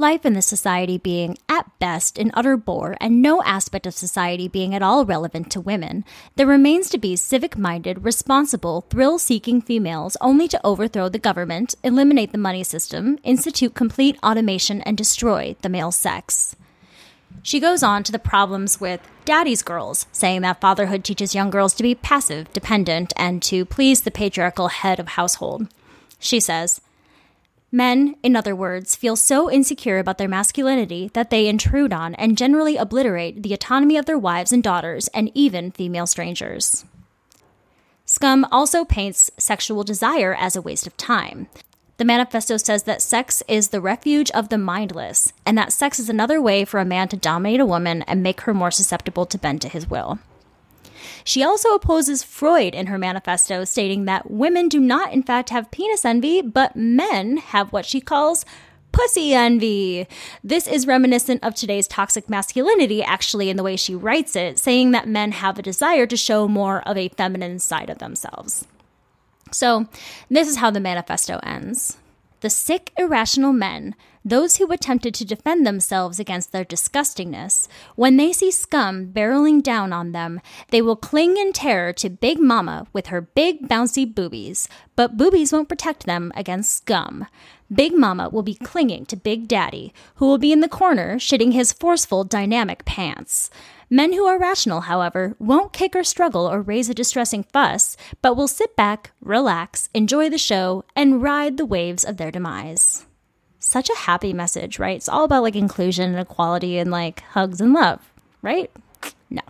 Life 0.00 0.24
in 0.24 0.34
this 0.34 0.46
society 0.46 0.96
being, 0.96 1.36
at 1.48 1.76
best, 1.80 2.18
an 2.18 2.30
utter 2.32 2.56
bore, 2.56 2.96
and 3.00 3.20
no 3.20 3.42
aspect 3.42 3.84
of 3.84 3.94
society 3.94 4.46
being 4.46 4.72
at 4.72 4.80
all 4.82 5.04
relevant 5.04 5.50
to 5.50 5.60
women, 5.60 6.04
there 6.36 6.46
remains 6.46 6.88
to 6.90 6.98
be 6.98 7.16
civic 7.16 7.58
minded, 7.58 8.04
responsible, 8.04 8.82
thrill 8.90 9.18
seeking 9.18 9.60
females 9.60 10.16
only 10.20 10.46
to 10.46 10.60
overthrow 10.64 11.08
the 11.08 11.18
government, 11.18 11.74
eliminate 11.82 12.30
the 12.30 12.38
money 12.38 12.62
system, 12.62 13.18
institute 13.24 13.74
complete 13.74 14.16
automation, 14.22 14.82
and 14.82 14.96
destroy 14.96 15.56
the 15.62 15.68
male 15.68 15.90
sex. 15.90 16.54
She 17.42 17.60
goes 17.60 17.82
on 17.82 18.02
to 18.02 18.12
the 18.12 18.18
problems 18.18 18.80
with 18.80 19.00
daddy's 19.24 19.62
girls, 19.62 20.06
saying 20.12 20.42
that 20.42 20.60
fatherhood 20.60 21.04
teaches 21.04 21.34
young 21.34 21.50
girls 21.50 21.74
to 21.74 21.82
be 21.82 21.94
passive, 21.94 22.52
dependent, 22.52 23.12
and 23.16 23.42
to 23.44 23.64
please 23.64 24.02
the 24.02 24.10
patriarchal 24.10 24.68
head 24.68 25.00
of 25.00 25.08
household. 25.08 25.68
She 26.18 26.40
says, 26.40 26.80
Men, 27.70 28.16
in 28.22 28.34
other 28.34 28.56
words, 28.56 28.96
feel 28.96 29.14
so 29.14 29.50
insecure 29.50 29.98
about 29.98 30.16
their 30.16 30.28
masculinity 30.28 31.10
that 31.12 31.28
they 31.28 31.46
intrude 31.46 31.92
on 31.92 32.14
and 32.14 32.38
generally 32.38 32.78
obliterate 32.78 33.42
the 33.42 33.52
autonomy 33.52 33.98
of 33.98 34.06
their 34.06 34.18
wives 34.18 34.52
and 34.52 34.62
daughters 34.62 35.08
and 35.08 35.30
even 35.34 35.70
female 35.70 36.06
strangers. 36.06 36.86
Scum 38.06 38.46
also 38.50 38.86
paints 38.86 39.30
sexual 39.36 39.84
desire 39.84 40.34
as 40.34 40.56
a 40.56 40.62
waste 40.62 40.86
of 40.86 40.96
time. 40.96 41.46
The 41.98 42.04
manifesto 42.04 42.56
says 42.58 42.84
that 42.84 43.02
sex 43.02 43.42
is 43.48 43.68
the 43.68 43.80
refuge 43.80 44.30
of 44.30 44.50
the 44.50 44.58
mindless, 44.58 45.32
and 45.44 45.58
that 45.58 45.72
sex 45.72 45.98
is 45.98 46.08
another 46.08 46.40
way 46.40 46.64
for 46.64 46.78
a 46.78 46.84
man 46.84 47.08
to 47.08 47.16
dominate 47.16 47.58
a 47.58 47.66
woman 47.66 48.02
and 48.02 48.22
make 48.22 48.42
her 48.42 48.54
more 48.54 48.70
susceptible 48.70 49.26
to 49.26 49.36
bend 49.36 49.60
to 49.62 49.68
his 49.68 49.90
will. 49.90 50.20
She 51.24 51.42
also 51.42 51.70
opposes 51.70 52.22
Freud 52.22 52.72
in 52.72 52.86
her 52.86 52.98
manifesto, 52.98 53.64
stating 53.64 54.04
that 54.04 54.30
women 54.30 54.68
do 54.68 54.78
not, 54.78 55.12
in 55.12 55.24
fact, 55.24 55.50
have 55.50 55.72
penis 55.72 56.04
envy, 56.04 56.40
but 56.40 56.76
men 56.76 57.38
have 57.38 57.72
what 57.72 57.84
she 57.84 58.00
calls 58.00 58.44
pussy 58.92 59.34
envy. 59.34 60.06
This 60.44 60.68
is 60.68 60.86
reminiscent 60.86 61.42
of 61.42 61.56
today's 61.56 61.88
toxic 61.88 62.30
masculinity, 62.30 63.02
actually, 63.02 63.50
in 63.50 63.56
the 63.56 63.64
way 63.64 63.74
she 63.74 63.96
writes 63.96 64.36
it, 64.36 64.60
saying 64.60 64.92
that 64.92 65.08
men 65.08 65.32
have 65.32 65.58
a 65.58 65.62
desire 65.62 66.06
to 66.06 66.16
show 66.16 66.46
more 66.46 66.80
of 66.82 66.96
a 66.96 67.08
feminine 67.08 67.58
side 67.58 67.90
of 67.90 67.98
themselves. 67.98 68.68
So, 69.52 69.86
this 70.30 70.48
is 70.48 70.56
how 70.56 70.70
the 70.70 70.80
manifesto 70.80 71.40
ends. 71.42 71.96
The 72.40 72.50
sick, 72.50 72.92
irrational 72.96 73.52
men, 73.52 73.96
those 74.24 74.58
who 74.58 74.70
attempted 74.70 75.14
to 75.14 75.24
defend 75.24 75.66
themselves 75.66 76.20
against 76.20 76.52
their 76.52 76.64
disgustingness, 76.64 77.66
when 77.96 78.16
they 78.16 78.32
see 78.32 78.50
scum 78.50 79.06
barreling 79.06 79.62
down 79.62 79.92
on 79.92 80.12
them, 80.12 80.40
they 80.68 80.82
will 80.82 80.96
cling 80.96 81.36
in 81.36 81.52
terror 81.52 81.92
to 81.94 82.10
Big 82.10 82.38
Mama 82.38 82.86
with 82.92 83.06
her 83.06 83.20
big, 83.20 83.68
bouncy 83.68 84.04
boobies. 84.04 84.68
But 84.96 85.16
boobies 85.16 85.52
won't 85.52 85.68
protect 85.68 86.04
them 86.04 86.30
against 86.36 86.76
scum. 86.76 87.26
Big 87.72 87.96
Mama 87.96 88.28
will 88.28 88.42
be 88.42 88.54
clinging 88.54 89.06
to 89.06 89.16
Big 89.16 89.48
Daddy, 89.48 89.92
who 90.16 90.26
will 90.26 90.38
be 90.38 90.52
in 90.52 90.60
the 90.60 90.68
corner 90.68 91.16
shitting 91.16 91.52
his 91.52 91.72
forceful, 91.72 92.22
dynamic 92.22 92.84
pants. 92.84 93.50
Men 93.90 94.12
who 94.12 94.26
are 94.26 94.38
rational, 94.38 94.82
however, 94.82 95.34
won't 95.38 95.72
kick 95.72 95.96
or 95.96 96.04
struggle 96.04 96.46
or 96.46 96.60
raise 96.60 96.90
a 96.90 96.94
distressing 96.94 97.42
fuss, 97.42 97.96
but 98.20 98.36
will 98.36 98.48
sit 98.48 98.76
back, 98.76 99.12
relax, 99.20 99.88
enjoy 99.94 100.28
the 100.28 100.36
show, 100.36 100.84
and 100.94 101.22
ride 101.22 101.56
the 101.56 101.64
waves 101.64 102.04
of 102.04 102.18
their 102.18 102.30
demise. 102.30 103.06
Such 103.58 103.88
a 103.88 103.96
happy 103.96 104.34
message, 104.34 104.78
right? 104.78 104.96
It's 104.96 105.08
all 105.08 105.24
about 105.24 105.42
like 105.42 105.56
inclusion 105.56 106.10
and 106.10 106.20
equality 106.20 106.78
and 106.78 106.90
like 106.90 107.20
hugs 107.20 107.60
and 107.60 107.72
love, 107.72 108.12
right? 108.42 108.70
No. 109.30 109.42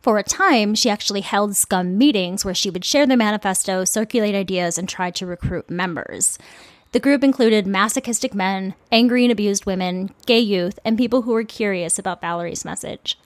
For 0.00 0.18
a 0.18 0.22
time, 0.22 0.74
she 0.74 0.88
actually 0.88 1.20
held 1.20 1.56
scum 1.56 1.98
meetings 1.98 2.44
where 2.44 2.54
she 2.54 2.70
would 2.70 2.84
share 2.84 3.06
the 3.06 3.16
manifesto, 3.16 3.84
circulate 3.84 4.34
ideas, 4.34 4.78
and 4.78 4.88
try 4.88 5.10
to 5.10 5.26
recruit 5.26 5.68
members. 5.68 6.38
The 6.96 7.00
group 7.00 7.22
included 7.22 7.66
masochistic 7.66 8.34
men, 8.34 8.74
angry 8.90 9.22
and 9.22 9.30
abused 9.30 9.66
women, 9.66 10.14
gay 10.24 10.38
youth, 10.38 10.78
and 10.82 10.96
people 10.96 11.20
who 11.20 11.32
were 11.32 11.44
curious 11.44 11.98
about 11.98 12.22
Valerie's 12.22 12.64
message. 12.64 13.18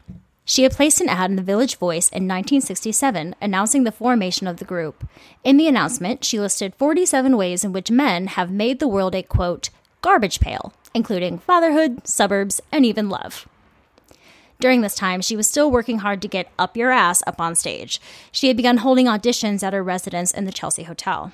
She 0.44 0.64
had 0.64 0.72
placed 0.72 1.00
an 1.00 1.08
ad 1.08 1.30
in 1.30 1.36
the 1.36 1.42
Village 1.44 1.76
Voice 1.76 2.08
in 2.08 2.26
1967 2.26 3.36
announcing 3.40 3.84
the 3.84 3.92
formation 3.92 4.48
of 4.48 4.56
the 4.56 4.64
group. 4.64 5.06
In 5.44 5.56
the 5.56 5.68
announcement, 5.68 6.24
she 6.24 6.40
listed 6.40 6.74
47 6.74 7.36
ways 7.36 7.62
in 7.62 7.72
which 7.72 7.92
men 7.92 8.26
have 8.26 8.50
made 8.50 8.80
the 8.80 8.88
world 8.88 9.14
a 9.14 9.22
quote, 9.22 9.70
garbage 10.02 10.40
pail, 10.40 10.72
including 10.92 11.38
fatherhood, 11.38 12.04
suburbs, 12.08 12.60
and 12.72 12.84
even 12.84 13.08
love. 13.08 13.48
During 14.58 14.80
this 14.80 14.96
time, 14.96 15.20
she 15.20 15.36
was 15.36 15.46
still 15.46 15.70
working 15.70 15.98
hard 15.98 16.20
to 16.22 16.28
get 16.28 16.50
Up 16.58 16.76
Your 16.76 16.90
Ass 16.90 17.22
up 17.24 17.40
on 17.40 17.54
stage. 17.54 18.00
She 18.32 18.48
had 18.48 18.56
begun 18.56 18.78
holding 18.78 19.06
auditions 19.06 19.62
at 19.62 19.74
her 19.74 19.84
residence 19.84 20.32
in 20.32 20.44
the 20.44 20.50
Chelsea 20.50 20.82
Hotel. 20.82 21.32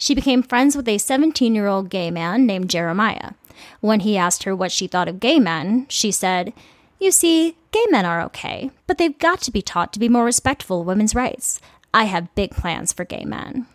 She 0.00 0.14
became 0.14 0.42
friends 0.42 0.74
with 0.74 0.88
a 0.88 0.96
17 0.96 1.54
year 1.54 1.66
old 1.66 1.90
gay 1.90 2.10
man 2.10 2.46
named 2.46 2.70
Jeremiah. 2.70 3.32
When 3.80 4.00
he 4.00 4.16
asked 4.16 4.44
her 4.44 4.56
what 4.56 4.72
she 4.72 4.86
thought 4.86 5.08
of 5.08 5.20
gay 5.20 5.38
men, 5.38 5.84
she 5.90 6.10
said, 6.10 6.54
You 6.98 7.10
see, 7.10 7.54
gay 7.70 7.84
men 7.90 8.06
are 8.06 8.22
okay, 8.22 8.70
but 8.86 8.96
they've 8.96 9.18
got 9.18 9.42
to 9.42 9.50
be 9.50 9.60
taught 9.60 9.92
to 9.92 10.00
be 10.00 10.08
more 10.08 10.24
respectful 10.24 10.80
of 10.80 10.86
women's 10.86 11.14
rights. 11.14 11.60
I 11.92 12.04
have 12.04 12.34
big 12.34 12.52
plans 12.52 12.94
for 12.94 13.04
gay 13.04 13.24
men. 13.26 13.66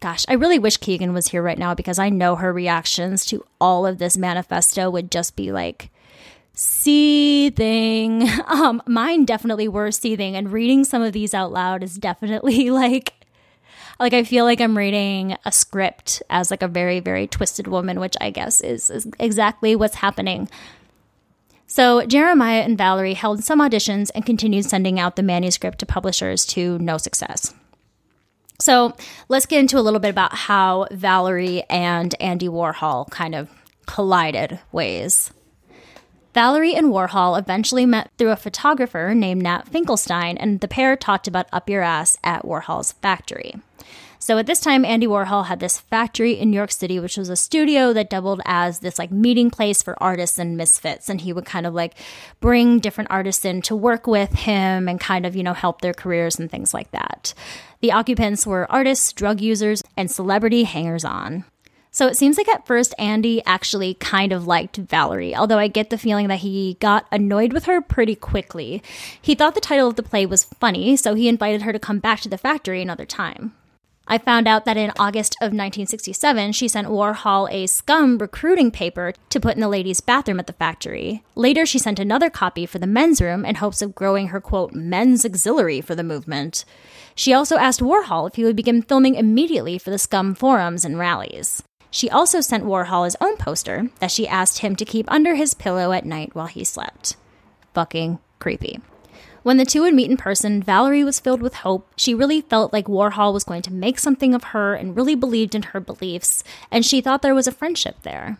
Gosh, 0.00 0.26
I 0.28 0.32
really 0.32 0.58
wish 0.58 0.76
Keegan 0.78 1.14
was 1.14 1.28
here 1.28 1.40
right 1.40 1.56
now 1.56 1.72
because 1.72 2.00
I 2.00 2.08
know 2.08 2.34
her 2.34 2.52
reactions 2.52 3.24
to 3.26 3.46
all 3.60 3.86
of 3.86 3.98
this 3.98 4.16
manifesto 4.16 4.90
would 4.90 5.12
just 5.12 5.36
be 5.36 5.52
like, 5.52 5.88
seething. 6.52 8.28
Um, 8.48 8.82
mine 8.86 9.24
definitely 9.24 9.68
were 9.68 9.90
seething, 9.92 10.34
and 10.36 10.52
reading 10.52 10.84
some 10.84 11.02
of 11.02 11.12
these 11.12 11.32
out 11.32 11.52
loud 11.52 11.82
is 11.82 11.96
definitely 11.96 12.70
like 12.82 13.23
like 13.98 14.12
I 14.12 14.24
feel 14.24 14.44
like 14.44 14.60
I'm 14.60 14.76
reading 14.76 15.36
a 15.44 15.52
script 15.52 16.22
as 16.30 16.50
like 16.50 16.62
a 16.62 16.68
very 16.68 17.00
very 17.00 17.26
twisted 17.26 17.66
woman, 17.66 18.00
which 18.00 18.16
I 18.20 18.30
guess 18.30 18.60
is, 18.60 18.90
is 18.90 19.08
exactly 19.18 19.76
what's 19.76 19.96
happening. 19.96 20.48
So 21.66 22.04
Jeremiah 22.06 22.60
and 22.60 22.78
Valerie 22.78 23.14
held 23.14 23.42
some 23.42 23.60
auditions 23.60 24.10
and 24.14 24.24
continued 24.24 24.64
sending 24.64 25.00
out 25.00 25.16
the 25.16 25.22
manuscript 25.22 25.78
to 25.80 25.86
publishers 25.86 26.46
to 26.46 26.78
no 26.78 26.98
success. 26.98 27.54
So 28.60 28.94
let's 29.28 29.46
get 29.46 29.58
into 29.58 29.78
a 29.78 29.82
little 29.82 29.98
bit 29.98 30.10
about 30.10 30.34
how 30.34 30.86
Valerie 30.92 31.64
and 31.68 32.14
Andy 32.20 32.48
Warhol 32.48 33.10
kind 33.10 33.34
of 33.34 33.50
collided 33.86 34.60
ways. 34.70 35.32
Valerie 36.34 36.74
and 36.74 36.88
Warhol 36.88 37.38
eventually 37.38 37.86
met 37.86 38.10
through 38.18 38.32
a 38.32 38.36
photographer 38.36 39.14
named 39.14 39.42
Nat 39.42 39.68
Finkelstein, 39.68 40.36
and 40.36 40.58
the 40.58 40.66
pair 40.66 40.96
talked 40.96 41.28
about 41.28 41.46
Up 41.52 41.70
Your 41.70 41.82
Ass 41.82 42.18
at 42.24 42.44
Warhol's 42.44 42.90
factory. 42.90 43.54
So 44.18 44.38
at 44.38 44.46
this 44.46 44.58
time, 44.58 44.84
Andy 44.84 45.06
Warhol 45.06 45.46
had 45.46 45.60
this 45.60 45.80
factory 45.80 46.32
in 46.32 46.50
New 46.50 46.56
York 46.56 46.72
City, 46.72 46.98
which 46.98 47.16
was 47.16 47.28
a 47.28 47.36
studio 47.36 47.92
that 47.92 48.10
doubled 48.10 48.40
as 48.46 48.80
this 48.80 48.98
like 48.98 49.12
meeting 49.12 49.48
place 49.48 49.80
for 49.80 50.02
artists 50.02 50.38
and 50.38 50.56
misfits. 50.56 51.08
And 51.10 51.20
he 51.20 51.32
would 51.32 51.44
kind 51.44 51.66
of 51.66 51.74
like 51.74 51.94
bring 52.40 52.80
different 52.80 53.10
artists 53.10 53.44
in 53.44 53.60
to 53.62 53.76
work 53.76 54.06
with 54.06 54.32
him 54.32 54.88
and 54.88 54.98
kind 54.98 55.26
of, 55.26 55.36
you 55.36 55.42
know, 55.42 55.52
help 55.52 55.82
their 55.82 55.92
careers 55.92 56.38
and 56.38 56.50
things 56.50 56.72
like 56.72 56.90
that. 56.92 57.34
The 57.80 57.92
occupants 57.92 58.46
were 58.46 58.70
artists, 58.72 59.12
drug 59.12 59.42
users, 59.42 59.82
and 59.94 60.10
celebrity 60.10 60.64
hangers 60.64 61.04
on. 61.04 61.44
So 61.94 62.08
it 62.08 62.16
seems 62.16 62.36
like 62.36 62.48
at 62.48 62.66
first 62.66 62.92
Andy 62.98 63.40
actually 63.46 63.94
kind 63.94 64.32
of 64.32 64.48
liked 64.48 64.78
Valerie, 64.78 65.36
although 65.36 65.60
I 65.60 65.68
get 65.68 65.90
the 65.90 65.96
feeling 65.96 66.26
that 66.26 66.40
he 66.40 66.76
got 66.80 67.06
annoyed 67.12 67.52
with 67.52 67.66
her 67.66 67.80
pretty 67.80 68.16
quickly. 68.16 68.82
He 69.22 69.36
thought 69.36 69.54
the 69.54 69.60
title 69.60 69.86
of 69.86 69.94
the 69.94 70.02
play 70.02 70.26
was 70.26 70.42
funny, 70.42 70.96
so 70.96 71.14
he 71.14 71.28
invited 71.28 71.62
her 71.62 71.72
to 71.72 71.78
come 71.78 72.00
back 72.00 72.18
to 72.22 72.28
the 72.28 72.36
factory 72.36 72.82
another 72.82 73.06
time. 73.06 73.54
I 74.08 74.18
found 74.18 74.48
out 74.48 74.64
that 74.64 74.76
in 74.76 74.90
August 74.98 75.36
of 75.40 75.52
1967, 75.52 76.50
she 76.50 76.66
sent 76.66 76.88
Warhol 76.88 77.48
a 77.52 77.68
scum 77.68 78.18
recruiting 78.18 78.72
paper 78.72 79.12
to 79.30 79.38
put 79.38 79.54
in 79.54 79.60
the 79.60 79.68
ladies' 79.68 80.00
bathroom 80.00 80.40
at 80.40 80.48
the 80.48 80.52
factory. 80.52 81.22
Later, 81.36 81.64
she 81.64 81.78
sent 81.78 82.00
another 82.00 82.28
copy 82.28 82.66
for 82.66 82.80
the 82.80 82.88
men's 82.88 83.20
room 83.20 83.44
in 83.44 83.54
hopes 83.54 83.80
of 83.80 83.94
growing 83.94 84.28
her, 84.28 84.40
quote, 84.40 84.74
men's 84.74 85.24
auxiliary 85.24 85.80
for 85.80 85.94
the 85.94 86.02
movement. 86.02 86.64
She 87.14 87.32
also 87.32 87.56
asked 87.56 87.80
Warhol 87.80 88.28
if 88.28 88.34
he 88.34 88.42
would 88.42 88.56
begin 88.56 88.82
filming 88.82 89.14
immediately 89.14 89.78
for 89.78 89.90
the 89.90 89.98
scum 89.98 90.34
forums 90.34 90.84
and 90.84 90.98
rallies. 90.98 91.62
She 91.94 92.10
also 92.10 92.40
sent 92.40 92.64
Warhol 92.64 93.04
his 93.04 93.16
own 93.20 93.36
poster 93.36 93.88
that 94.00 94.10
she 94.10 94.26
asked 94.26 94.58
him 94.58 94.74
to 94.74 94.84
keep 94.84 95.08
under 95.08 95.36
his 95.36 95.54
pillow 95.54 95.92
at 95.92 96.04
night 96.04 96.34
while 96.34 96.48
he 96.48 96.64
slept. 96.64 97.14
Fucking 97.72 98.18
creepy. 98.40 98.80
When 99.44 99.58
the 99.58 99.64
two 99.64 99.82
would 99.82 99.94
meet 99.94 100.10
in 100.10 100.16
person, 100.16 100.60
Valerie 100.60 101.04
was 101.04 101.20
filled 101.20 101.40
with 101.40 101.54
hope. 101.54 101.88
She 101.96 102.12
really 102.12 102.40
felt 102.40 102.72
like 102.72 102.86
Warhol 102.86 103.32
was 103.32 103.44
going 103.44 103.62
to 103.62 103.72
make 103.72 104.00
something 104.00 104.34
of 104.34 104.42
her 104.46 104.74
and 104.74 104.96
really 104.96 105.14
believed 105.14 105.54
in 105.54 105.62
her 105.62 105.78
beliefs, 105.78 106.42
and 106.68 106.84
she 106.84 107.00
thought 107.00 107.22
there 107.22 107.32
was 107.32 107.46
a 107.46 107.52
friendship 107.52 108.02
there. 108.02 108.38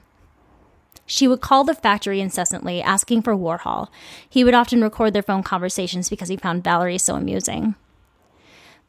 She 1.07 1.29
would 1.29 1.41
call 1.41 1.63
the 1.63 1.75
factory 1.75 2.21
incessantly, 2.21 2.83
asking 2.83 3.23
for 3.23 3.37
Warhol. 3.37 3.87
He 4.29 4.43
would 4.43 4.55
often 4.55 4.83
record 4.83 5.13
their 5.13 5.23
phone 5.23 5.45
conversations 5.45 6.11
because 6.11 6.29
he 6.29 6.37
found 6.37 6.65
Valerie 6.65 6.99
so 6.99 7.15
amusing. 7.15 7.77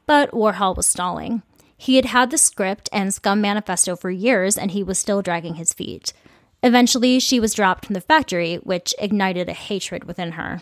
But 0.08 0.32
Warhol 0.32 0.76
was 0.76 0.88
stalling. 0.88 1.44
He 1.78 1.98
had 1.98 2.06
had 2.06 2.32
the 2.32 2.38
script 2.38 2.90
and 2.92 3.14
Scum 3.14 3.42
Manifesto 3.42 3.96
for 3.96 4.10
years, 4.10 4.58
and 4.58 4.72
he 4.72 4.84
was 4.84 4.98
still 4.98 5.22
dragging 5.22 5.56
his 5.56 5.74
feet. 5.74 6.14
Eventually, 6.64 7.20
she 7.20 7.40
was 7.40 7.54
dropped 7.54 7.86
from 7.86 7.94
the 7.94 8.02
factory, 8.02 8.56
which 8.58 8.96
ignited 8.98 9.50
a 9.50 9.54
hatred 9.54 10.06
within 10.06 10.34
her. 10.34 10.62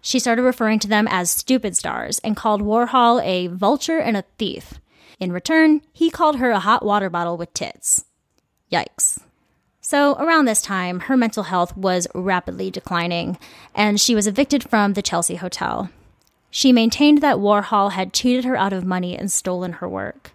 She 0.00 0.18
started 0.18 0.42
referring 0.42 0.78
to 0.80 0.88
them 0.88 1.06
as 1.08 1.30
stupid 1.30 1.76
stars 1.76 2.18
and 2.20 2.36
called 2.36 2.62
Warhol 2.62 3.22
a 3.24 3.48
vulture 3.48 3.98
and 3.98 4.16
a 4.16 4.24
thief. 4.38 4.74
In 5.20 5.32
return, 5.32 5.82
he 5.92 6.10
called 6.10 6.36
her 6.36 6.50
a 6.50 6.60
hot 6.60 6.84
water 6.84 7.10
bottle 7.10 7.36
with 7.36 7.52
tits. 7.52 8.04
Yikes. 8.72 9.20
So, 9.80 10.14
around 10.16 10.44
this 10.44 10.60
time, 10.62 11.00
her 11.00 11.16
mental 11.16 11.44
health 11.44 11.76
was 11.76 12.06
rapidly 12.14 12.70
declining, 12.70 13.38
and 13.74 14.00
she 14.00 14.14
was 14.14 14.26
evicted 14.26 14.68
from 14.68 14.92
the 14.92 15.02
Chelsea 15.02 15.36
Hotel. 15.36 15.90
She 16.50 16.72
maintained 16.72 17.20
that 17.22 17.36
Warhol 17.36 17.92
had 17.92 18.12
cheated 18.12 18.44
her 18.44 18.56
out 18.56 18.72
of 18.72 18.84
money 18.84 19.16
and 19.16 19.30
stolen 19.30 19.74
her 19.74 19.88
work. 19.88 20.32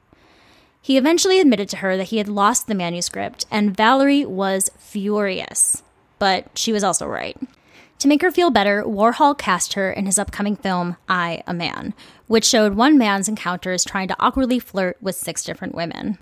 He 0.84 0.98
eventually 0.98 1.40
admitted 1.40 1.70
to 1.70 1.78
her 1.78 1.96
that 1.96 2.10
he 2.10 2.18
had 2.18 2.28
lost 2.28 2.68
the 2.68 2.76
manuscript, 2.76 3.46
and 3.50 3.76
Valerie 3.76 4.26
was 4.26 4.70
furious. 4.78 5.82
But 6.20 6.58
she 6.60 6.74
was 6.74 6.84
also 6.84 7.08
right. 7.08 7.38
To 8.00 8.10
make 8.10 8.22
her 8.22 8.32
feel 8.32 8.52
better, 8.52 8.84
Warhol 8.84 9.38
cast 9.38 9.74
her 9.74 9.90
in 9.90 10.06
his 10.06 10.20
upcoming 10.20 10.58
film, 10.58 10.98
I, 11.08 11.42
a 11.48 11.54
Man, 11.54 11.94
which 12.28 12.44
showed 12.44 12.74
one 12.74 12.98
man's 12.98 13.30
encounters 13.30 13.86
trying 13.86 14.10
to 14.10 14.16
awkwardly 14.20 14.60
flirt 14.60 14.98
with 15.02 15.16
six 15.16 15.46
different 15.46 15.74
women. 15.74 16.18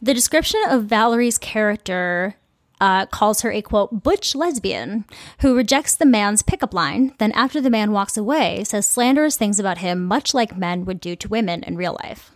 The 0.00 0.14
description 0.14 0.62
of 0.70 0.86
Valerie's 0.86 1.36
character 1.36 2.36
uh, 2.80 3.04
calls 3.04 3.42
her 3.42 3.52
a 3.52 3.60
quote, 3.60 4.02
butch 4.02 4.34
lesbian 4.34 5.04
who 5.40 5.54
rejects 5.54 5.94
the 5.94 6.06
man's 6.06 6.40
pickup 6.40 6.72
line, 6.72 7.12
then 7.18 7.32
after 7.32 7.60
the 7.60 7.68
man 7.68 7.92
walks 7.92 8.16
away, 8.16 8.64
says 8.64 8.88
slanderous 8.88 9.36
things 9.36 9.60
about 9.60 9.76
him, 9.76 10.06
much 10.06 10.32
like 10.32 10.56
men 10.56 10.86
would 10.86 11.02
do 11.02 11.14
to 11.16 11.28
women 11.28 11.62
in 11.64 11.76
real 11.76 11.98
life. 12.02 12.30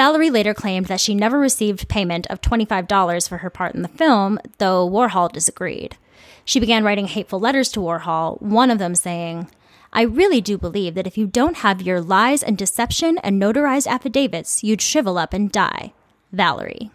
Valerie 0.00 0.30
later 0.30 0.54
claimed 0.54 0.86
that 0.86 0.98
she 0.98 1.14
never 1.14 1.38
received 1.38 1.86
payment 1.86 2.26
of 2.28 2.40
$25 2.40 3.28
for 3.28 3.36
her 3.36 3.50
part 3.50 3.74
in 3.74 3.82
the 3.82 3.88
film, 3.88 4.38
though 4.56 4.88
Warhol 4.88 5.30
disagreed. 5.30 5.98
She 6.42 6.58
began 6.58 6.84
writing 6.84 7.06
hateful 7.06 7.38
letters 7.38 7.70
to 7.72 7.80
Warhol, 7.80 8.40
one 8.40 8.70
of 8.70 8.78
them 8.78 8.94
saying, 8.94 9.50
I 9.92 10.00
really 10.00 10.40
do 10.40 10.56
believe 10.56 10.94
that 10.94 11.06
if 11.06 11.18
you 11.18 11.26
don't 11.26 11.58
have 11.58 11.82
your 11.82 12.00
lies 12.00 12.42
and 12.42 12.56
deception 12.56 13.18
and 13.18 13.38
notarized 13.38 13.86
affidavits, 13.86 14.64
you'd 14.64 14.80
shrivel 14.80 15.18
up 15.18 15.34
and 15.34 15.52
die. 15.52 15.92
Valerie. 16.32 16.90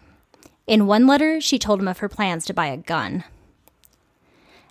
In 0.66 0.88
one 0.88 1.06
letter, 1.06 1.40
she 1.40 1.60
told 1.60 1.78
him 1.78 1.86
of 1.86 1.98
her 1.98 2.08
plans 2.08 2.44
to 2.46 2.54
buy 2.54 2.66
a 2.66 2.76
gun. 2.76 3.22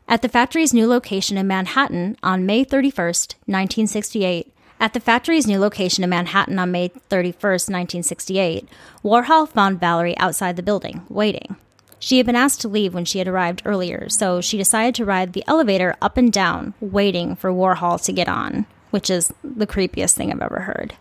At 0.09 0.21
the 0.21 0.27
factory's 0.27 0.73
new 0.73 0.87
location 0.87 1.37
in 1.37 1.47
Manhattan 1.47 2.17
on 2.21 2.45
May 2.45 2.65
31st, 2.65 3.35
1968, 3.45 4.53
at 4.85 4.93
the 4.93 4.99
factory's 4.99 5.47
new 5.47 5.57
location 5.57 6.03
in 6.03 6.11
Manhattan 6.11 6.59
on 6.59 6.69
May 6.69 6.89
31st, 6.89 7.71
1968, 7.71 8.69
Warhol 9.03 9.49
found 9.49 9.79
Valerie 9.79 10.15
outside 10.19 10.57
the 10.57 10.61
building, 10.61 11.01
waiting. 11.09 11.55
She 11.97 12.17
had 12.17 12.27
been 12.27 12.35
asked 12.35 12.61
to 12.61 12.67
leave 12.67 12.93
when 12.93 13.03
she 13.03 13.17
had 13.17 13.27
arrived 13.27 13.63
earlier, 13.65 14.07
so 14.09 14.41
she 14.41 14.59
decided 14.59 14.93
to 14.93 15.03
ride 15.03 15.33
the 15.33 15.43
elevator 15.47 15.95
up 16.03 16.17
and 16.17 16.31
down, 16.31 16.75
waiting 16.79 17.35
for 17.35 17.51
Warhol 17.51 17.99
to 18.05 18.13
get 18.13 18.29
on, 18.29 18.67
which 18.91 19.09
is 19.09 19.33
the 19.43 19.65
creepiest 19.65 20.13
thing 20.13 20.31
I've 20.31 20.39
ever 20.39 20.59
heard. 20.59 20.93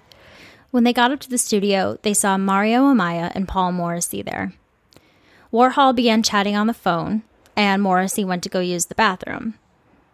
When 0.70 0.84
they 0.84 0.94
got 0.94 1.12
up 1.12 1.20
to 1.20 1.28
the 1.28 1.36
studio, 1.36 1.98
they 2.00 2.14
saw 2.14 2.38
Mario 2.38 2.84
Amaya 2.84 3.32
and 3.34 3.46
Paul 3.46 3.72
Morrissey 3.72 4.22
there. 4.22 4.54
Warhol 5.52 5.94
began 5.94 6.22
chatting 6.22 6.56
on 6.56 6.68
the 6.68 6.72
phone, 6.72 7.22
and 7.54 7.82
Morrissey 7.82 8.24
went 8.24 8.44
to 8.44 8.48
go 8.48 8.60
use 8.60 8.86
the 8.86 8.94
bathroom. 8.94 9.58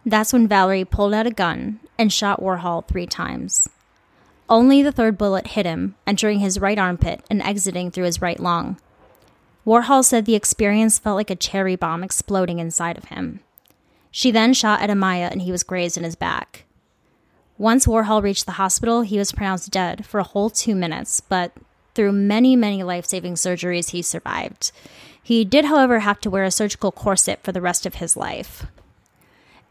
That's 0.05 0.33
when 0.33 0.49
Valerie 0.49 0.83
pulled 0.83 1.13
out 1.13 1.27
a 1.27 1.31
gun 1.31 1.79
and 2.01 2.11
shot 2.11 2.41
Warhol 2.41 2.85
three 2.87 3.05
times. 3.05 3.69
Only 4.49 4.81
the 4.81 4.91
third 4.91 5.17
bullet 5.17 5.47
hit 5.47 5.65
him, 5.65 5.95
entering 6.05 6.39
his 6.39 6.59
right 6.59 6.77
armpit 6.77 7.23
and 7.29 7.41
exiting 7.41 7.91
through 7.91 8.05
his 8.05 8.21
right 8.21 8.39
lung. 8.39 8.77
Warhol 9.65 10.03
said 10.03 10.25
the 10.25 10.35
experience 10.35 10.99
felt 10.99 11.15
like 11.15 11.29
a 11.29 11.35
cherry 11.35 11.75
bomb 11.75 12.03
exploding 12.03 12.59
inside 12.59 12.97
of 12.97 13.05
him. 13.05 13.39
She 14.09 14.31
then 14.31 14.53
shot 14.53 14.81
at 14.81 14.89
Amaya 14.89 15.31
and 15.31 15.43
he 15.43 15.51
was 15.51 15.63
grazed 15.63 15.97
in 15.97 16.03
his 16.03 16.15
back. 16.15 16.65
Once 17.57 17.85
Warhol 17.85 18.23
reached 18.23 18.47
the 18.47 18.53
hospital, 18.53 19.03
he 19.03 19.19
was 19.19 19.31
pronounced 19.31 19.71
dead 19.71 20.05
for 20.05 20.19
a 20.19 20.23
whole 20.23 20.49
two 20.49 20.73
minutes, 20.73 21.21
but 21.21 21.53
through 21.93 22.11
many, 22.11 22.55
many 22.55 22.81
life 22.81 23.05
saving 23.05 23.35
surgeries, 23.35 23.91
he 23.91 24.01
survived. 24.01 24.71
He 25.21 25.45
did, 25.45 25.65
however, 25.65 25.99
have 25.99 26.19
to 26.21 26.29
wear 26.31 26.43
a 26.43 26.51
surgical 26.51 26.91
corset 26.91 27.43
for 27.43 27.51
the 27.51 27.61
rest 27.61 27.85
of 27.85 27.95
his 27.95 28.17
life. 28.17 28.65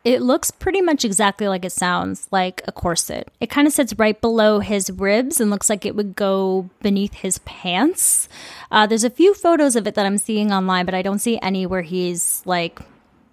It 0.02 0.22
looks 0.22 0.50
pretty 0.50 0.80
much 0.80 1.04
exactly 1.04 1.46
like 1.46 1.64
it 1.64 1.72
sounds, 1.72 2.26
like 2.30 2.62
a 2.66 2.72
corset. 2.72 3.28
It 3.38 3.50
kind 3.50 3.66
of 3.66 3.74
sits 3.74 3.92
right 3.98 4.18
below 4.18 4.60
his 4.60 4.90
ribs 4.90 5.40
and 5.40 5.50
looks 5.50 5.68
like 5.68 5.84
it 5.84 5.94
would 5.94 6.16
go 6.16 6.70
beneath 6.80 7.12
his 7.14 7.38
pants. 7.40 8.28
Uh, 8.70 8.86
there's 8.86 9.04
a 9.04 9.10
few 9.10 9.34
photos 9.34 9.76
of 9.76 9.86
it 9.86 9.94
that 9.96 10.06
I'm 10.06 10.16
seeing 10.16 10.52
online, 10.52 10.86
but 10.86 10.94
I 10.94 11.02
don't 11.02 11.18
see 11.18 11.38
any 11.42 11.66
where 11.66 11.82
he's 11.82 12.42
like 12.46 12.80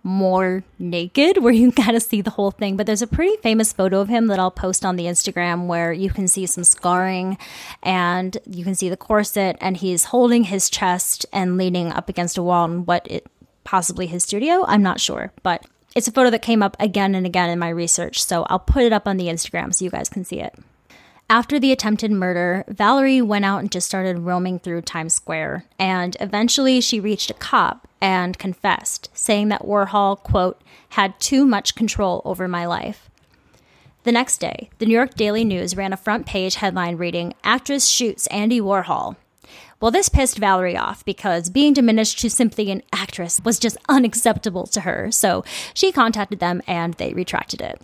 more 0.03 0.63
naked 0.77 1.37
where 1.43 1.53
you 1.53 1.71
kind 1.71 1.95
of 1.95 2.03
see 2.03 2.19
the 2.19 2.31
whole 2.31 2.51
thing. 2.51 2.75
But 2.75 2.85
there's 2.85 3.01
a 3.01 3.07
pretty 3.07 3.37
famous 3.37 3.71
photo 3.71 4.01
of 4.01 4.09
him 4.09 4.27
that 4.27 4.39
I'll 4.39 4.51
post 4.51 4.83
on 4.83 4.97
the 4.97 5.05
Instagram 5.05 5.67
where 5.67 5.93
you 5.93 6.09
can 6.09 6.27
see 6.27 6.45
some 6.47 6.65
scarring 6.65 7.37
and 7.81 8.37
you 8.45 8.65
can 8.65 8.75
see 8.75 8.89
the 8.89 8.97
corset 8.97 9.57
and 9.61 9.77
he's 9.77 10.05
holding 10.05 10.45
his 10.45 10.69
chest 10.69 11.25
and 11.31 11.55
leaning 11.55 11.93
up 11.93 12.09
against 12.09 12.37
a 12.37 12.43
wall 12.43 12.65
in 12.65 12.85
what 12.85 13.09
it 13.09 13.25
possibly 13.63 14.07
his 14.07 14.23
studio. 14.23 14.65
I'm 14.65 14.83
not 14.83 14.99
sure, 14.99 15.31
but 15.43 15.65
it's 15.97 16.07
a 16.07 16.11
photo 16.11 16.29
that 16.29 16.43
came 16.43 16.61
up 16.61 16.77
again 16.79 17.15
and 17.15 17.25
again 17.25 17.49
in 17.49 17.57
my 17.57 17.69
research. 17.69 18.23
So 18.23 18.45
I'll 18.51 18.59
put 18.59 18.83
it 18.83 18.93
up 18.93 19.07
on 19.07 19.17
the 19.17 19.29
Instagram 19.29 19.73
so 19.73 19.83
you 19.83 19.89
guys 19.89 20.09
can 20.09 20.23
see 20.23 20.39
it. 20.39 20.53
After 21.27 21.59
the 21.59 21.71
attempted 21.71 22.11
murder, 22.11 22.63
Valerie 22.67 23.19
went 23.19 23.45
out 23.45 23.57
and 23.61 23.71
just 23.71 23.87
started 23.87 24.19
roaming 24.19 24.59
through 24.59 24.83
Times 24.83 25.15
Square, 25.15 25.65
and 25.79 26.15
eventually 26.19 26.81
she 26.81 26.99
reached 26.99 27.31
a 27.31 27.33
cop 27.33 27.87
and 27.99 28.37
confessed, 28.37 29.09
saying 29.13 29.49
that 29.49 29.63
Warhol, 29.63 30.21
quote, 30.21 30.61
had 30.89 31.19
too 31.19 31.47
much 31.47 31.73
control 31.73 32.21
over 32.23 32.47
my 32.47 32.67
life. 32.67 33.09
The 34.03 34.11
next 34.11 34.37
day, 34.37 34.69
the 34.77 34.85
New 34.85 34.93
York 34.93 35.15
Daily 35.15 35.43
News 35.43 35.75
ran 35.75 35.93
a 35.93 35.97
front 35.97 36.27
page 36.27 36.55
headline 36.55 36.95
reading, 36.95 37.33
Actress 37.43 37.87
Shoots 37.89 38.27
Andy 38.27 38.61
Warhol. 38.61 39.15
Well, 39.79 39.91
this 39.91 40.09
pissed 40.09 40.39
Valerie 40.39 40.75
off 40.75 41.05
because 41.05 41.51
being 41.51 41.73
diminished 41.73 42.19
to 42.19 42.31
simply 42.31 42.71
an 42.71 42.81
actress 42.91 43.39
was 43.43 43.59
just 43.59 43.77
unacceptable 43.87 44.65
to 44.67 44.81
her, 44.81 45.11
so 45.11 45.43
she 45.73 45.91
contacted 45.91 46.39
them 46.39 46.63
and 46.65 46.95
they 46.95 47.13
retracted 47.13 47.61
it. 47.61 47.79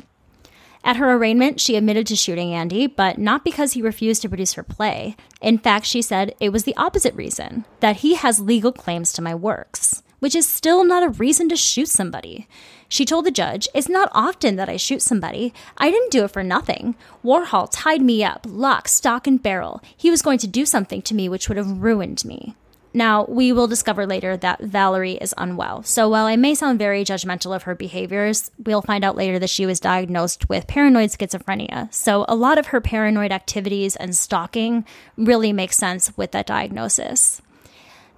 At 0.84 0.98
her 0.98 1.14
arraignment, 1.14 1.62
she 1.62 1.76
admitted 1.76 2.08
to 2.08 2.16
shooting 2.16 2.54
Andy, 2.54 2.88
but 2.88 3.18
not 3.18 3.46
because 3.46 3.74
he 3.74 3.82
refused 3.82 4.22
to 4.24 4.30
produce 4.30 4.54
her 4.54 4.64
play. 4.64 5.16
In 5.40 5.58
fact, 5.58 5.86
she 5.86 6.02
said 6.02 6.36
it 6.40 6.50
was 6.50 6.64
the 6.64 6.76
opposite 6.76 7.14
reason 7.14 7.64
that 7.80 7.98
he 7.98 8.16
has 8.16 8.40
legal 8.40 8.72
claims 8.72 9.14
to 9.14 9.22
my 9.22 9.36
works, 9.36 10.02
which 10.20 10.36
is 10.36 10.48
still 10.48 10.84
not 10.84 11.04
a 11.04 11.10
reason 11.10 11.48
to 11.50 11.56
shoot 11.56 11.88
somebody. 11.88 12.48
She 12.94 13.06
told 13.06 13.26
the 13.26 13.32
judge, 13.32 13.68
It's 13.74 13.90
not 13.90 14.12
often 14.12 14.56
that 14.58 14.70
I 14.70 14.78
shoot 14.78 15.02
somebody. 15.02 15.52
I 15.80 15.90
didn't 15.90 16.12
do 16.12 16.26
it 16.26 16.28
for 16.30 16.44
nothing. 16.44 16.94
Warhol 17.26 17.68
tied 17.72 18.04
me 18.04 18.24
up, 18.24 18.46
lock, 18.48 18.88
stock, 18.88 19.26
and 19.26 19.42
barrel. 19.42 19.82
He 19.98 20.12
was 20.12 20.22
going 20.22 20.38
to 20.38 20.48
do 20.48 20.64
something 20.64 21.02
to 21.02 21.16
me 21.16 21.28
which 21.28 21.50
would 21.50 21.58
have 21.58 21.82
ruined 21.82 22.24
me. 22.24 22.54
Now, 22.94 23.26
we 23.26 23.52
will 23.52 23.66
discover 23.66 24.06
later 24.06 24.38
that 24.38 24.62
Valerie 24.62 25.14
is 25.14 25.34
unwell. 25.40 25.82
So, 25.82 26.08
while 26.08 26.28
I 26.28 26.36
may 26.36 26.54
sound 26.54 26.78
very 26.78 27.04
judgmental 27.04 27.56
of 27.56 27.64
her 27.64 27.74
behaviors, 27.74 28.52
we'll 28.64 28.84
find 28.84 29.04
out 29.04 29.16
later 29.16 29.40
that 29.40 29.50
she 29.50 29.66
was 29.66 29.80
diagnosed 29.80 30.48
with 30.48 30.68
paranoid 30.68 31.10
schizophrenia. 31.10 31.92
So, 31.92 32.26
a 32.28 32.36
lot 32.36 32.60
of 32.60 32.68
her 32.68 32.80
paranoid 32.80 33.32
activities 33.32 33.96
and 33.96 34.16
stalking 34.16 34.86
really 35.18 35.52
makes 35.52 35.78
sense 35.78 36.16
with 36.16 36.32
that 36.34 36.46
diagnosis. 36.46 37.42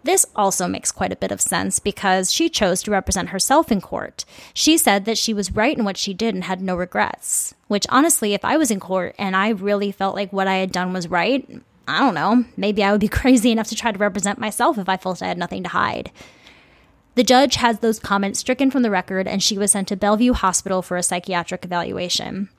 This 0.05 0.23
also 0.35 0.67
makes 0.67 0.91
quite 0.91 1.11
a 1.11 1.15
bit 1.15 1.31
of 1.31 1.41
sense 1.41 1.79
because 1.79 2.31
she 2.31 2.47
chose 2.47 2.83
to 2.83 2.91
represent 2.91 3.29
herself 3.29 3.71
in 3.71 3.81
court. 3.81 4.23
She 4.53 4.77
said 4.77 5.05
that 5.05 5.17
she 5.17 5.33
was 5.33 5.53
right 5.53 5.75
in 5.75 5.83
what 5.83 5.97
she 5.97 6.13
did 6.13 6.35
and 6.35 6.43
had 6.43 6.61
no 6.61 6.75
regrets. 6.75 7.55
Which, 7.69 7.87
honestly, 7.89 8.35
if 8.35 8.45
I 8.45 8.55
was 8.55 8.69
in 8.69 8.79
court 8.79 9.15
and 9.17 9.35
I 9.35 9.49
really 9.49 9.91
felt 9.91 10.13
like 10.13 10.31
what 10.31 10.47
I 10.47 10.57
had 10.57 10.71
done 10.71 10.93
was 10.93 11.07
right, 11.07 11.49
I 11.87 12.01
don't 12.01 12.13
know, 12.13 12.45
maybe 12.55 12.83
I 12.83 12.91
would 12.91 13.01
be 13.01 13.07
crazy 13.21 13.51
enough 13.51 13.69
to 13.69 13.75
try 13.75 13.91
to 13.91 13.97
represent 13.97 14.37
myself 14.37 14.77
if 14.77 14.87
I 14.87 14.97
felt 14.97 15.23
I 15.23 15.27
had 15.27 15.39
nothing 15.39 15.63
to 15.63 15.69
hide. 15.69 16.11
The 17.15 17.23
judge 17.23 17.55
has 17.55 17.79
those 17.79 17.99
comments 17.99 18.39
stricken 18.39 18.69
from 18.69 18.83
the 18.83 18.91
record, 18.91 19.27
and 19.27 19.41
she 19.41 19.57
was 19.57 19.71
sent 19.71 19.87
to 19.87 19.95
Bellevue 19.95 20.33
Hospital 20.33 20.83
for 20.83 20.97
a 20.97 21.03
psychiatric 21.03 21.65
evaluation. 21.65 22.49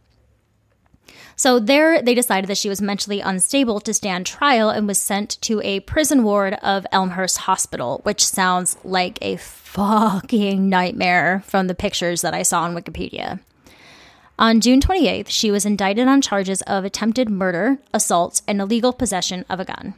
So, 1.39 1.59
there 1.59 2.01
they 2.01 2.15
decided 2.15 2.49
that 2.49 2.57
she 2.57 2.71
was 2.71 2.81
mentally 2.81 3.21
unstable 3.21 3.81
to 3.81 3.93
stand 3.93 4.25
trial 4.25 4.71
and 4.71 4.87
was 4.87 4.99
sent 4.99 5.41
to 5.43 5.61
a 5.61 5.81
prison 5.81 6.23
ward 6.25 6.55
of 6.63 6.87
Elmhurst 6.91 7.39
Hospital, 7.39 8.01
which 8.05 8.25
sounds 8.25 8.79
like 8.83 9.19
a 9.21 9.37
fucking 9.37 10.67
nightmare 10.71 11.43
from 11.45 11.67
the 11.67 11.75
pictures 11.75 12.23
that 12.23 12.33
I 12.33 12.43
saw 12.43 12.63
on 12.63 12.75
Wikipedia. 12.75 13.41
On 14.39 14.63
June 14.63 14.81
28th, 14.81 15.29
she 15.29 15.51
was 15.51 15.67
indicted 15.67 16.09
on 16.09 16.23
charges 16.23 16.63
of 16.63 16.85
attempted 16.85 17.29
murder, 17.29 17.79
assault, 17.93 18.41
and 18.49 18.59
illegal 18.59 18.95
possession 18.95 19.45
of 19.51 19.61
a 19.61 19.65
gun. 19.67 19.93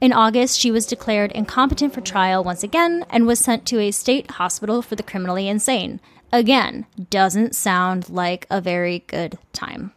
In 0.00 0.12
August, 0.12 0.58
she 0.58 0.70
was 0.70 0.86
declared 0.86 1.32
incompetent 1.32 1.92
for 1.92 2.02
trial 2.02 2.44
once 2.44 2.62
again 2.62 3.04
and 3.08 3.26
was 3.26 3.38
sent 3.38 3.66
to 3.66 3.80
a 3.80 3.90
state 3.90 4.32
hospital 4.32 4.82
for 4.82 4.94
the 4.94 5.02
criminally 5.02 5.48
insane. 5.48 6.00
Again, 6.32 6.86
doesn't 7.08 7.54
sound 7.54 8.10
like 8.10 8.46
a 8.50 8.60
very 8.60 9.04
good 9.06 9.38
time. 9.54 9.92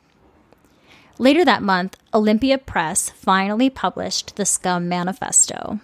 Later 1.21 1.43
that 1.43 1.61
month, 1.61 1.97
Olympia 2.13 2.57
Press 2.57 3.09
finally 3.09 3.69
published 3.69 4.37
the 4.37 4.45
Scum 4.45 4.87
Manifesto. 4.87 5.81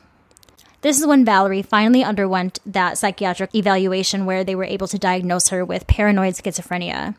This 0.79 0.97
is 0.97 1.05
when 1.05 1.25
Valerie 1.25 1.61
finally 1.61 2.05
underwent 2.05 2.59
that 2.65 2.97
psychiatric 2.97 3.53
evaluation 3.53 4.25
where 4.25 4.45
they 4.45 4.55
were 4.55 4.63
able 4.63 4.87
to 4.87 4.97
diagnose 4.97 5.49
her 5.49 5.65
with 5.65 5.87
paranoid 5.87 6.35
schizophrenia. 6.35 7.15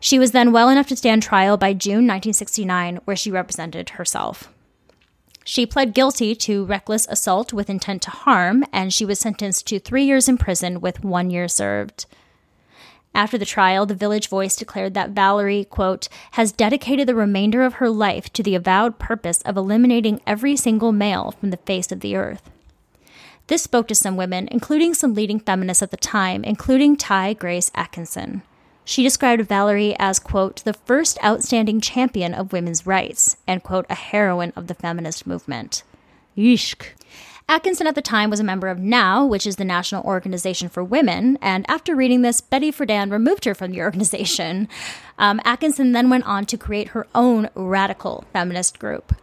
She 0.00 0.18
was 0.18 0.30
then 0.30 0.50
well 0.50 0.70
enough 0.70 0.86
to 0.86 0.96
stand 0.96 1.22
trial 1.22 1.58
by 1.58 1.74
June 1.74 2.06
1969, 2.06 3.00
where 3.04 3.16
she 3.16 3.30
represented 3.30 3.90
herself. 3.90 4.48
She 5.44 5.66
pled 5.66 5.92
guilty 5.92 6.34
to 6.36 6.64
reckless 6.64 7.06
assault 7.08 7.52
with 7.52 7.68
intent 7.68 8.00
to 8.02 8.10
harm, 8.10 8.64
and 8.72 8.94
she 8.94 9.04
was 9.04 9.18
sentenced 9.18 9.66
to 9.66 9.78
three 9.78 10.04
years 10.04 10.26
in 10.26 10.38
prison 10.38 10.80
with 10.80 11.04
one 11.04 11.28
year 11.28 11.48
served. 11.48 12.06
After 13.14 13.38
the 13.38 13.44
trial, 13.44 13.86
the 13.86 13.94
Village 13.94 14.28
Voice 14.28 14.54
declared 14.54 14.94
that 14.94 15.10
Valerie, 15.10 15.64
quote, 15.64 16.08
has 16.32 16.52
dedicated 16.52 17.08
the 17.08 17.14
remainder 17.14 17.62
of 17.62 17.74
her 17.74 17.90
life 17.90 18.32
to 18.34 18.42
the 18.42 18.54
avowed 18.54 18.98
purpose 18.98 19.42
of 19.42 19.56
eliminating 19.56 20.20
every 20.26 20.56
single 20.56 20.92
male 20.92 21.32
from 21.32 21.50
the 21.50 21.56
face 21.56 21.90
of 21.90 22.00
the 22.00 22.14
earth. 22.14 22.50
This 23.48 23.62
spoke 23.62 23.88
to 23.88 23.94
some 23.94 24.16
women, 24.16 24.46
including 24.52 24.94
some 24.94 25.14
leading 25.14 25.40
feminists 25.40 25.82
at 25.82 25.90
the 25.90 25.96
time, 25.96 26.44
including 26.44 26.96
Ti-Grace 26.96 27.70
Atkinson. 27.74 28.42
She 28.84 29.02
described 29.02 29.42
Valerie 29.42 29.96
as, 29.98 30.18
quote, 30.18 30.62
the 30.64 30.74
first 30.74 31.18
outstanding 31.24 31.80
champion 31.80 32.34
of 32.34 32.52
women's 32.52 32.86
rights, 32.86 33.36
and, 33.46 33.62
quote, 33.62 33.86
a 33.90 33.94
heroine 33.94 34.52
of 34.54 34.66
the 34.66 34.74
feminist 34.74 35.26
movement. 35.26 35.82
Yeesh. 36.36 36.74
Atkinson 37.50 37.86
at 37.86 37.94
the 37.94 38.02
time 38.02 38.28
was 38.28 38.40
a 38.40 38.44
member 38.44 38.68
of 38.68 38.78
NOW, 38.78 39.24
which 39.24 39.46
is 39.46 39.56
the 39.56 39.64
National 39.64 40.04
Organization 40.04 40.68
for 40.68 40.84
Women, 40.84 41.38
and 41.40 41.64
after 41.66 41.96
reading 41.96 42.20
this, 42.20 42.42
Betty 42.42 42.70
Friedan 42.70 43.10
removed 43.10 43.46
her 43.46 43.54
from 43.54 43.70
the 43.70 43.80
organization. 43.88 44.68
Um, 45.18 45.40
Atkinson 45.46 45.92
then 45.92 46.10
went 46.10 46.26
on 46.26 46.44
to 46.44 46.58
create 46.58 46.88
her 46.88 47.06
own 47.14 47.48
radical 47.54 48.24
feminist 48.34 48.78
group. 48.78 49.14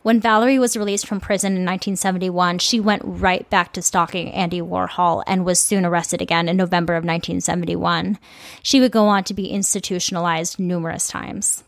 When 0.00 0.20
Valerie 0.20 0.58
was 0.58 0.74
released 0.74 1.06
from 1.06 1.20
prison 1.20 1.52
in 1.52 1.66
1971, 1.66 2.58
she 2.60 2.80
went 2.80 3.02
right 3.04 3.48
back 3.50 3.74
to 3.74 3.82
stalking 3.82 4.32
Andy 4.32 4.62
Warhol 4.62 5.22
and 5.26 5.44
was 5.44 5.60
soon 5.60 5.84
arrested 5.84 6.22
again 6.22 6.48
in 6.48 6.56
November 6.56 6.94
of 6.94 7.04
1971. 7.04 8.18
She 8.62 8.80
would 8.80 8.90
go 8.90 9.06
on 9.06 9.22
to 9.24 9.34
be 9.34 9.50
institutionalized 9.50 10.58
numerous 10.58 11.08
times. 11.08 11.62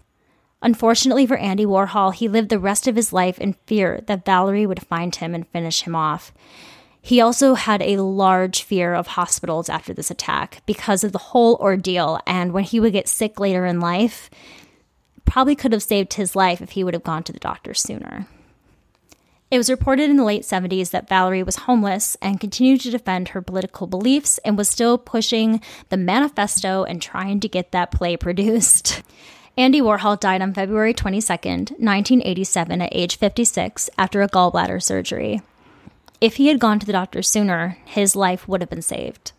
Unfortunately 0.64 1.26
for 1.26 1.36
Andy 1.36 1.66
Warhol, 1.66 2.14
he 2.14 2.26
lived 2.26 2.48
the 2.48 2.58
rest 2.58 2.88
of 2.88 2.96
his 2.96 3.12
life 3.12 3.38
in 3.38 3.52
fear 3.66 4.00
that 4.06 4.24
Valerie 4.24 4.64
would 4.64 4.86
find 4.86 5.14
him 5.14 5.34
and 5.34 5.46
finish 5.48 5.82
him 5.82 5.94
off. 5.94 6.32
He 7.02 7.20
also 7.20 7.52
had 7.52 7.82
a 7.82 7.98
large 7.98 8.62
fear 8.62 8.94
of 8.94 9.08
hospitals 9.08 9.68
after 9.68 9.92
this 9.92 10.10
attack 10.10 10.62
because 10.64 11.04
of 11.04 11.12
the 11.12 11.18
whole 11.18 11.56
ordeal, 11.56 12.18
and 12.26 12.54
when 12.54 12.64
he 12.64 12.80
would 12.80 12.94
get 12.94 13.08
sick 13.08 13.38
later 13.38 13.66
in 13.66 13.78
life, 13.78 14.30
probably 15.26 15.54
could 15.54 15.72
have 15.72 15.82
saved 15.82 16.14
his 16.14 16.34
life 16.34 16.62
if 16.62 16.70
he 16.70 16.82
would 16.82 16.94
have 16.94 17.04
gone 17.04 17.24
to 17.24 17.32
the 17.32 17.38
doctor 17.38 17.74
sooner. 17.74 18.26
It 19.50 19.58
was 19.58 19.68
reported 19.68 20.08
in 20.08 20.16
the 20.16 20.24
late 20.24 20.44
70s 20.44 20.92
that 20.92 21.10
Valerie 21.10 21.42
was 21.42 21.56
homeless 21.56 22.16
and 22.22 22.40
continued 22.40 22.80
to 22.80 22.90
defend 22.90 23.28
her 23.28 23.42
political 23.42 23.86
beliefs 23.86 24.38
and 24.38 24.56
was 24.56 24.70
still 24.70 24.96
pushing 24.96 25.60
the 25.90 25.98
manifesto 25.98 26.84
and 26.84 27.02
trying 27.02 27.40
to 27.40 27.48
get 27.48 27.70
that 27.72 27.90
play 27.90 28.16
produced. 28.16 29.02
Andy 29.56 29.80
Warhol 29.80 30.18
died 30.18 30.42
on 30.42 30.52
February 30.52 30.92
22, 30.92 31.32
1987, 31.32 32.82
at 32.82 32.88
age 32.90 33.16
56 33.16 33.88
after 33.96 34.20
a 34.20 34.28
gallbladder 34.28 34.82
surgery. 34.82 35.42
If 36.20 36.36
he 36.36 36.48
had 36.48 36.58
gone 36.58 36.80
to 36.80 36.86
the 36.86 36.92
doctor 36.92 37.22
sooner, 37.22 37.78
his 37.84 38.16
life 38.16 38.48
would 38.48 38.60
have 38.62 38.70
been 38.70 38.82
saved. 38.82 39.30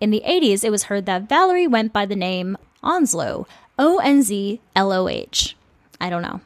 In 0.00 0.10
the 0.10 0.22
80s, 0.24 0.62
it 0.62 0.70
was 0.70 0.84
heard 0.84 1.06
that 1.06 1.28
Valerie 1.28 1.66
went 1.66 1.92
by 1.92 2.06
the 2.06 2.14
name 2.14 2.56
Onz 2.84 3.12
Loh, 3.12 3.48
O 3.76 3.98
N 3.98 4.22
Z 4.22 4.60
L 4.76 4.92
O 4.92 5.08
H. 5.08 5.56
I 6.00 6.08
don't 6.08 6.22
know. 6.22 6.40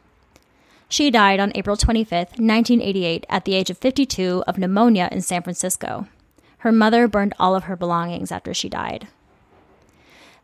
She 0.89 1.11
died 1.11 1.39
on 1.39 1.51
April 1.53 1.77
25th, 1.77 2.39
1988, 2.39 3.25
at 3.29 3.45
the 3.45 3.53
age 3.53 3.69
of 3.69 3.77
52 3.77 4.43
of 4.47 4.57
pneumonia 4.57 5.09
in 5.11 5.21
San 5.21 5.43
Francisco. 5.43 6.07
Her 6.59 6.71
mother 6.71 7.07
burned 7.07 7.35
all 7.39 7.55
of 7.55 7.65
her 7.65 7.75
belongings 7.75 8.31
after 8.31 8.53
she 8.53 8.69
died. 8.69 9.07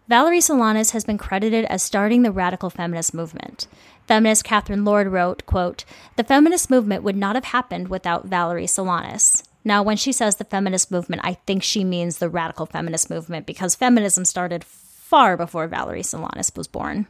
Valerie 0.09 0.39
Solanas 0.39 0.91
has 0.91 1.05
been 1.05 1.17
credited 1.17 1.63
as 1.65 1.81
starting 1.81 2.23
the 2.23 2.31
radical 2.31 2.69
feminist 2.69 3.13
movement. 3.13 3.67
Feminist 4.05 4.43
Catherine 4.43 4.83
Lord 4.83 5.07
wrote, 5.07 5.45
quote, 5.45 5.85
The 6.17 6.25
feminist 6.25 6.69
movement 6.69 7.03
would 7.03 7.15
not 7.15 7.35
have 7.35 7.45
happened 7.45 7.87
without 7.87 8.25
Valerie 8.25 8.65
Solanas. 8.65 9.43
Now, 9.63 9.81
when 9.81 9.95
she 9.95 10.11
says 10.11 10.35
the 10.35 10.43
feminist 10.43 10.91
movement, 10.91 11.21
I 11.23 11.35
think 11.45 11.63
she 11.63 11.85
means 11.85 12.17
the 12.17 12.27
radical 12.27 12.65
feminist 12.65 13.09
movement 13.09 13.45
because 13.45 13.75
feminism 13.75 14.25
started 14.25 14.65
far 14.65 15.37
before 15.37 15.67
Valerie 15.67 16.01
Solanas 16.01 16.55
was 16.57 16.67
born. 16.67 17.07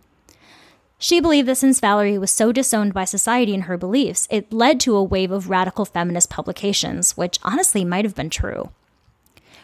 She 0.99 1.19
believed 1.19 1.47
that 1.47 1.56
since 1.56 1.79
Valerie 1.79 2.19
was 2.19 2.29
so 2.29 2.51
disowned 2.51 2.93
by 2.93 3.06
society 3.06 3.56
in 3.56 3.62
her 3.62 3.75
beliefs, 3.75 4.27
it 4.29 4.53
led 4.53 4.79
to 4.82 4.95
a 4.95 5.03
wave 5.03 5.32
of 5.32 5.49
radical 5.49 5.84
feminist 5.84 6.29
publications, 6.29 7.17
which 7.17 7.39
honestly 7.43 7.84
might 7.84 8.06
have 8.06 8.15
been 8.15 8.29
true. 8.29 8.69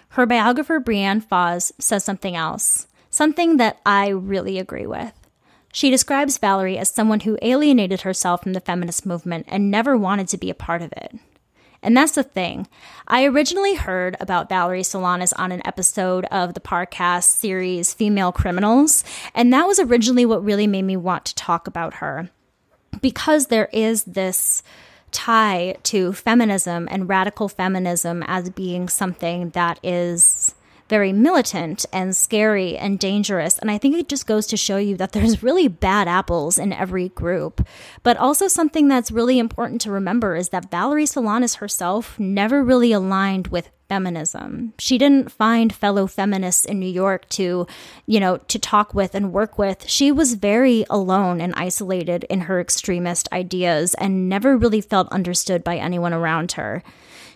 Her 0.10 0.26
biographer, 0.26 0.80
Breanne 0.80 1.24
Fahs, 1.24 1.72
says 1.80 2.04
something 2.04 2.36
else, 2.36 2.88
something 3.20 3.58
that 3.58 3.82
I 3.86 4.08
really 4.08 4.60
agree 4.60 4.88
with. 4.88 5.12
She 5.74 5.90
describes 5.90 6.38
Valerie 6.38 6.78
as 6.78 6.88
someone 6.88 7.20
who 7.20 7.38
alienated 7.42 8.02
herself 8.02 8.42
from 8.42 8.54
the 8.54 8.62
feminist 8.62 9.06
movement 9.06 9.46
and 9.50 9.70
never 9.70 9.98
wanted 9.98 10.30
to 10.30 10.38
be 10.38 10.50
a 10.50 10.56
part 10.56 10.82
of 10.82 10.94
it. 10.94 11.14
And 11.84 11.98
that's 11.98 12.14
the 12.14 12.24
thing. 12.24 12.66
I 13.10 13.26
originally 13.26 13.76
heard 13.76 14.16
about 14.22 14.48
Valerie 14.48 14.84
Solanas 14.84 15.34
on 15.38 15.52
an 15.52 15.62
episode 15.68 16.24
of 16.32 16.54
the 16.54 16.62
Parcast 16.62 17.26
series 17.26 17.94
Female 17.94 18.32
Criminals, 18.32 19.04
and 19.36 19.52
that 19.52 19.68
was 19.68 19.80
originally 19.80 20.26
what 20.26 20.42
really 20.42 20.66
made 20.66 20.84
me 20.84 20.96
want 20.96 21.26
to 21.26 21.36
talk 21.36 21.68
about 21.68 21.96
her. 21.96 22.30
Because 23.02 23.48
there 23.48 23.68
is 23.74 24.06
this 24.06 24.64
tie 25.12 25.76
to 25.84 26.14
feminism 26.14 26.88
and 26.90 27.10
radical 27.10 27.50
feminism 27.50 28.24
as 28.28 28.50
being 28.50 28.88
something 28.88 29.50
that 29.50 29.78
is 29.84 30.24
very 30.90 31.14
militant 31.14 31.86
and 31.94 32.16
scary 32.16 32.78
and 32.78 33.00
dangerous. 33.00 33.58
And 33.60 33.72
I 33.72 33.78
think 33.78 33.96
it 33.96 34.10
just 34.10 34.28
goes 34.28 34.48
to 34.48 34.58
show 34.58 34.78
you 34.78 34.98
that 34.98 35.12
there's 35.14 35.44
really 35.44 35.68
bad 35.68 36.08
apples 36.08 36.58
in 36.58 36.74
every 36.74 37.10
group. 37.10 37.66
But 38.04 38.18
also, 38.18 38.48
something 38.48 38.88
that's 38.88 39.12
really 39.12 39.40
important 39.40 39.82
to 39.82 39.92
remember 39.92 40.36
is 40.36 40.50
that 40.50 40.72
Valerie 40.72 41.06
Solanas 41.06 41.58
herself 41.58 42.20
never 42.20 42.64
really 42.64 42.92
aligned 42.92 43.48
with 43.48 43.70
feminism. 43.90 44.74
She 44.78 44.98
didn't 44.98 45.32
find 45.32 45.74
fellow 45.74 46.06
feminists 46.08 46.64
in 46.64 46.80
New 46.80 46.90
York 46.90 47.28
to, 47.30 47.66
you 48.06 48.20
know, 48.20 48.38
to 48.38 48.60
talk 48.60 48.94
with 48.94 49.16
and 49.16 49.34
work 49.34 49.58
with. 49.58 49.90
She 49.90 50.12
was 50.12 50.36
very 50.36 50.86
alone 50.90 51.42
and 51.42 51.54
isolated 51.56 52.24
in 52.30 52.42
her 52.42 52.62
extremist 52.62 53.28
ideas 53.34 53.96
and 53.96 54.30
never 54.30 54.56
really 54.56 54.82
felt 54.82 55.12
understood 55.12 55.64
by 55.64 55.78
anyone 55.78 56.14
around 56.14 56.54
her. 56.54 56.84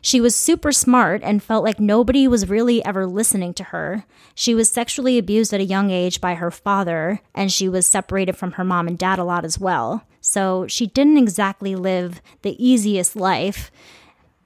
She 0.05 0.19
was 0.19 0.35
super 0.35 0.73
smart 0.73 1.21
and 1.23 1.41
felt 1.41 1.63
like 1.63 1.79
nobody 1.79 2.27
was 2.27 2.49
really 2.49 2.83
ever 2.83 3.07
listening 3.07 3.53
to 3.53 3.63
her. 3.63 4.03
She 4.35 4.53
was 4.53 4.69
sexually 4.69 5.17
abused 5.17 5.53
at 5.53 5.61
a 5.61 5.65
young 5.65 5.91
age 5.91 6.19
by 6.19 6.33
her 6.35 6.51
father, 6.51 7.21
and 7.33 7.49
she 7.49 7.69
was 7.69 7.87
separated 7.87 8.35
from 8.35 8.51
her 8.51 8.65
mom 8.65 8.89
and 8.89 8.97
dad 8.97 9.17
a 9.17 9.23
lot 9.23 9.45
as 9.45 9.57
well. 9.57 10.05
So 10.19 10.67
she 10.67 10.87
didn't 10.87 11.19
exactly 11.19 11.73
live 11.73 12.21
the 12.41 12.61
easiest 12.63 13.15
life, 13.15 13.71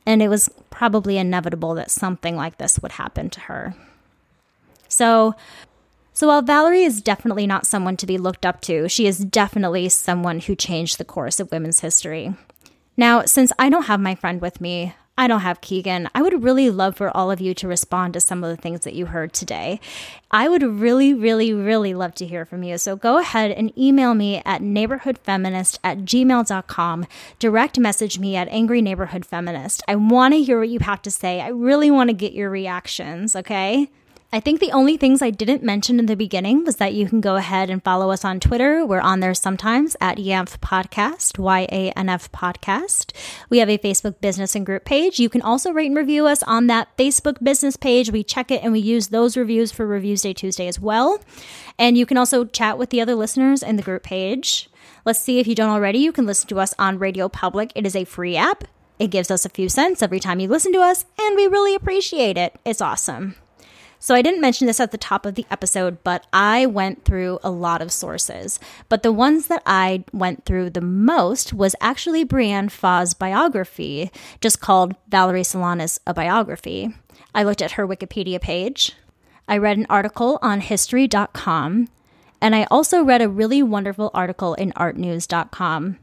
and 0.06 0.22
it 0.22 0.28
was 0.28 0.48
probably 0.70 1.18
inevitable 1.18 1.74
that 1.74 1.90
something 1.90 2.36
like 2.36 2.60
this 2.60 2.78
would 2.78 2.92
happen 2.92 3.32
to 3.32 3.40
her. 3.42 3.74
So, 4.88 5.34
so 6.14 6.28
while 6.28 6.44
Valerie 6.44 6.84
is 6.84 7.02
definitely 7.02 7.48
not 7.48 7.66
someone 7.66 7.98
to 7.98 8.06
be 8.06 8.20
looked 8.20 8.46
up 8.46 8.62
to, 8.62 8.88
she 8.88 9.08
is 9.08 9.26
definitely 9.26 9.90
someone 9.90 10.40
who 10.40 10.56
changed 10.56 11.00
the 11.00 11.04
course 11.04 11.40
of 11.40 11.52
women's 11.52 11.80
history. 11.80 12.36
Now, 12.96 13.26
since 13.26 13.52
I 13.58 13.70
don't 13.70 13.88
have 13.88 14.00
my 14.00 14.14
friend 14.14 14.40
with 14.40 14.62
me, 14.62 14.94
I 15.18 15.28
don't 15.28 15.42
have 15.42 15.62
Keegan. 15.62 16.10
I 16.14 16.22
would 16.22 16.44
really 16.44 16.70
love 16.70 16.96
for 16.96 17.16
all 17.16 17.32
of 17.32 17.42
you 17.42 17.54
to 17.56 17.68
respond 17.68 18.14
to 18.14 18.22
some 18.22 18.44
of 18.44 18.56
the 18.56 18.62
things 18.62 18.82
that 18.82 18.94
you 18.94 19.08
heard 19.08 19.34
today. 19.34 19.80
I 20.30 20.48
would 20.48 20.62
really, 20.62 21.14
really, 21.14 21.54
really 21.54 21.94
love 21.94 22.14
to 22.16 22.28
hear 22.28 22.46
from 22.46 22.64
you. 22.64 22.78
So 22.78 22.96
go 22.96 23.18
ahead 23.18 23.52
and 23.52 23.76
email 23.78 24.14
me 24.14 24.44
at 24.46 24.62
neighborhoodfeminist 24.62 25.80
at 25.84 26.00
gmail.com. 26.00 27.08
Direct 27.40 27.80
message 27.80 28.20
me 28.20 28.36
at 28.36 28.48
angry 28.50 28.82
neighborhood 28.82 29.26
feminist. 29.26 29.82
I 29.88 29.96
want 29.96 30.36
to 30.36 30.44
hear 30.44 30.60
what 30.60 30.70
you 30.70 30.80
have 30.80 31.02
to 31.02 31.12
say. 31.12 31.42
I 31.42 31.48
really 31.48 31.90
want 31.90 32.10
to 32.10 32.14
get 32.14 32.34
your 32.34 32.52
reactions, 32.52 33.36
okay? 33.36 33.90
I 34.30 34.42
think 34.42 34.60
the 34.60 34.74
only 34.74 34.98
things 34.98 35.22
I 35.22 35.30
didn't 35.30 35.64
mention 35.64 36.00
in 36.00 36.06
the 36.06 36.16
beginning 36.18 36.66
was 36.66 36.76
that 36.76 36.94
you 36.94 37.08
can 37.08 37.22
go 37.22 37.38
ahead 37.38 37.70
and 37.70 37.82
follow 37.82 38.12
us 38.12 38.26
on 38.26 38.42
Twitter. 38.42 38.86
We're 38.86 39.00
on 39.00 39.22
there 39.22 39.34
sometimes 39.34 39.96
at 40.02 40.18
YANF 40.18 40.60
Podcast, 40.60 41.40
Y 41.40 41.62
A 41.72 41.92
N 41.92 42.10
F 42.10 42.30
Podcast. 42.34 43.14
We 43.50 43.60
have 43.60 43.70
a 43.70 43.78
Facebook 43.78 44.20
business 44.20 44.54
and 44.54 44.66
group 44.66 44.84
page. 44.84 45.18
You 45.18 45.30
can 45.30 45.42
also 45.42 45.72
rate 45.72 45.86
and 45.86 45.96
review 45.96 46.28
us 46.28 46.44
on 46.44 46.68
that 46.68 46.90
Facebook 46.98 47.42
business 47.42 47.78
page. 47.78 48.12
We 48.12 48.22
check 48.22 48.52
it 48.52 48.62
and 48.64 48.74
we 48.74 48.80
use 48.80 49.08
those 49.08 49.38
reviews 49.38 49.72
for 49.72 49.88
Reviews 49.88 50.24
Day 50.24 50.34
Tuesday 50.34 50.68
as 50.68 50.78
well. 50.78 51.22
And 51.80 51.98
you 51.98 52.06
can 52.06 52.18
also 52.18 52.44
chat 52.44 52.78
with 52.78 52.90
the 52.90 53.00
other 53.00 53.16
listeners 53.16 53.64
in 53.64 53.78
the 53.78 53.82
group 53.82 54.04
page. 54.04 54.70
Let's 55.06 55.22
see 55.22 55.40
if 55.40 55.48
you 55.48 55.56
don't 55.56 55.70
already. 55.70 56.00
You 56.00 56.12
can 56.12 56.26
listen 56.26 56.50
to 56.50 56.60
us 56.60 56.74
on 56.78 57.00
RadioPublic. 57.00 57.72
It 57.76 57.86
is 57.86 57.96
a 57.96 58.04
free 58.04 58.36
app. 58.36 58.66
It 59.00 59.08
gives 59.08 59.32
us 59.32 59.46
a 59.46 59.50
few 59.50 59.70
cents 59.70 60.02
every 60.02 60.20
time 60.20 60.42
you 60.42 60.50
listen 60.50 60.74
to 60.74 60.80
us, 60.80 61.06
and 61.18 61.38
we 61.38 61.48
really 61.48 61.76
appreciate 61.76 62.36
it. 62.36 62.56
It's 62.66 62.82
awesome. 62.82 63.36
So 64.00 64.14
I 64.14 64.22
didn't 64.22 64.42
mention 64.42 64.68
this 64.68 64.80
at 64.80 64.92
the 64.92 64.98
top 64.98 65.26
of 65.26 65.36
the 65.36 65.46
episode, 65.50 66.04
but 66.04 66.26
I 66.32 66.66
went 66.66 67.04
through 67.04 67.40
a 67.44 67.50
lot 67.50 67.82
of 67.82 67.92
sources. 67.92 68.60
But 68.90 69.04
the 69.04 69.12
ones 69.12 69.48
that 69.48 69.64
I 69.66 70.04
went 70.14 70.46
through 70.46 70.72
the 70.72 70.82
most 70.82 71.54
was 71.54 71.76
actually 71.82 72.24
Breanne 72.24 72.70
Fahs' 72.70 73.18
biography, 73.18 74.12
just 74.40 74.62
called 74.62 74.96
Valerie 75.08 75.42
Solanas 75.42 76.00
A 76.06 76.14
Biography. 76.14 76.94
I 77.34 77.44
looked 77.44 77.62
at 77.62 77.74
her 77.74 77.88
Wikipedia 77.88 78.40
page. 78.40 78.94
I 79.48 79.58
read 79.58 79.78
an 79.78 79.88
article 79.90 80.40
on 80.42 80.62
history.com. 80.62 81.88
And 82.40 82.56
I 82.56 82.68
also 82.70 83.04
read 83.04 83.22
a 83.22 83.30
really 83.30 83.64
wonderful 83.64 84.12
article 84.14 84.54
in 84.54 84.72
artnews.com. 84.74 85.98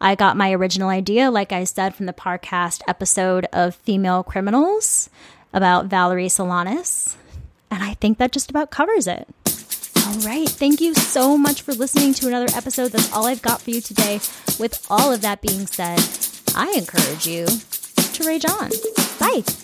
I 0.00 0.14
got 0.14 0.36
my 0.36 0.52
original 0.52 0.88
idea, 0.88 1.30
like 1.30 1.52
I 1.52 1.64
said, 1.64 1.94
from 1.94 2.06
the 2.06 2.12
Parcast 2.12 2.80
episode 2.88 3.46
of 3.52 3.74
Female 3.74 4.22
Criminals 4.22 5.10
about 5.52 5.86
Valerie 5.86 6.28
Solanas. 6.28 7.16
And 7.70 7.82
I 7.82 7.94
think 7.94 8.18
that 8.18 8.32
just 8.32 8.50
about 8.50 8.70
covers 8.70 9.06
it. 9.06 9.26
All 10.06 10.18
right. 10.20 10.48
Thank 10.48 10.80
you 10.80 10.94
so 10.94 11.38
much 11.38 11.62
for 11.62 11.72
listening 11.72 12.12
to 12.14 12.28
another 12.28 12.54
episode. 12.56 12.92
That's 12.92 13.12
all 13.12 13.26
I've 13.26 13.42
got 13.42 13.62
for 13.62 13.70
you 13.70 13.80
today. 13.80 14.20
With 14.58 14.86
all 14.90 15.12
of 15.12 15.22
that 15.22 15.40
being 15.40 15.66
said, 15.66 16.00
I 16.54 16.72
encourage 16.76 17.26
you 17.26 17.46
to 17.46 18.26
rage 18.26 18.44
on. 18.44 18.70
Bye. 19.18 19.63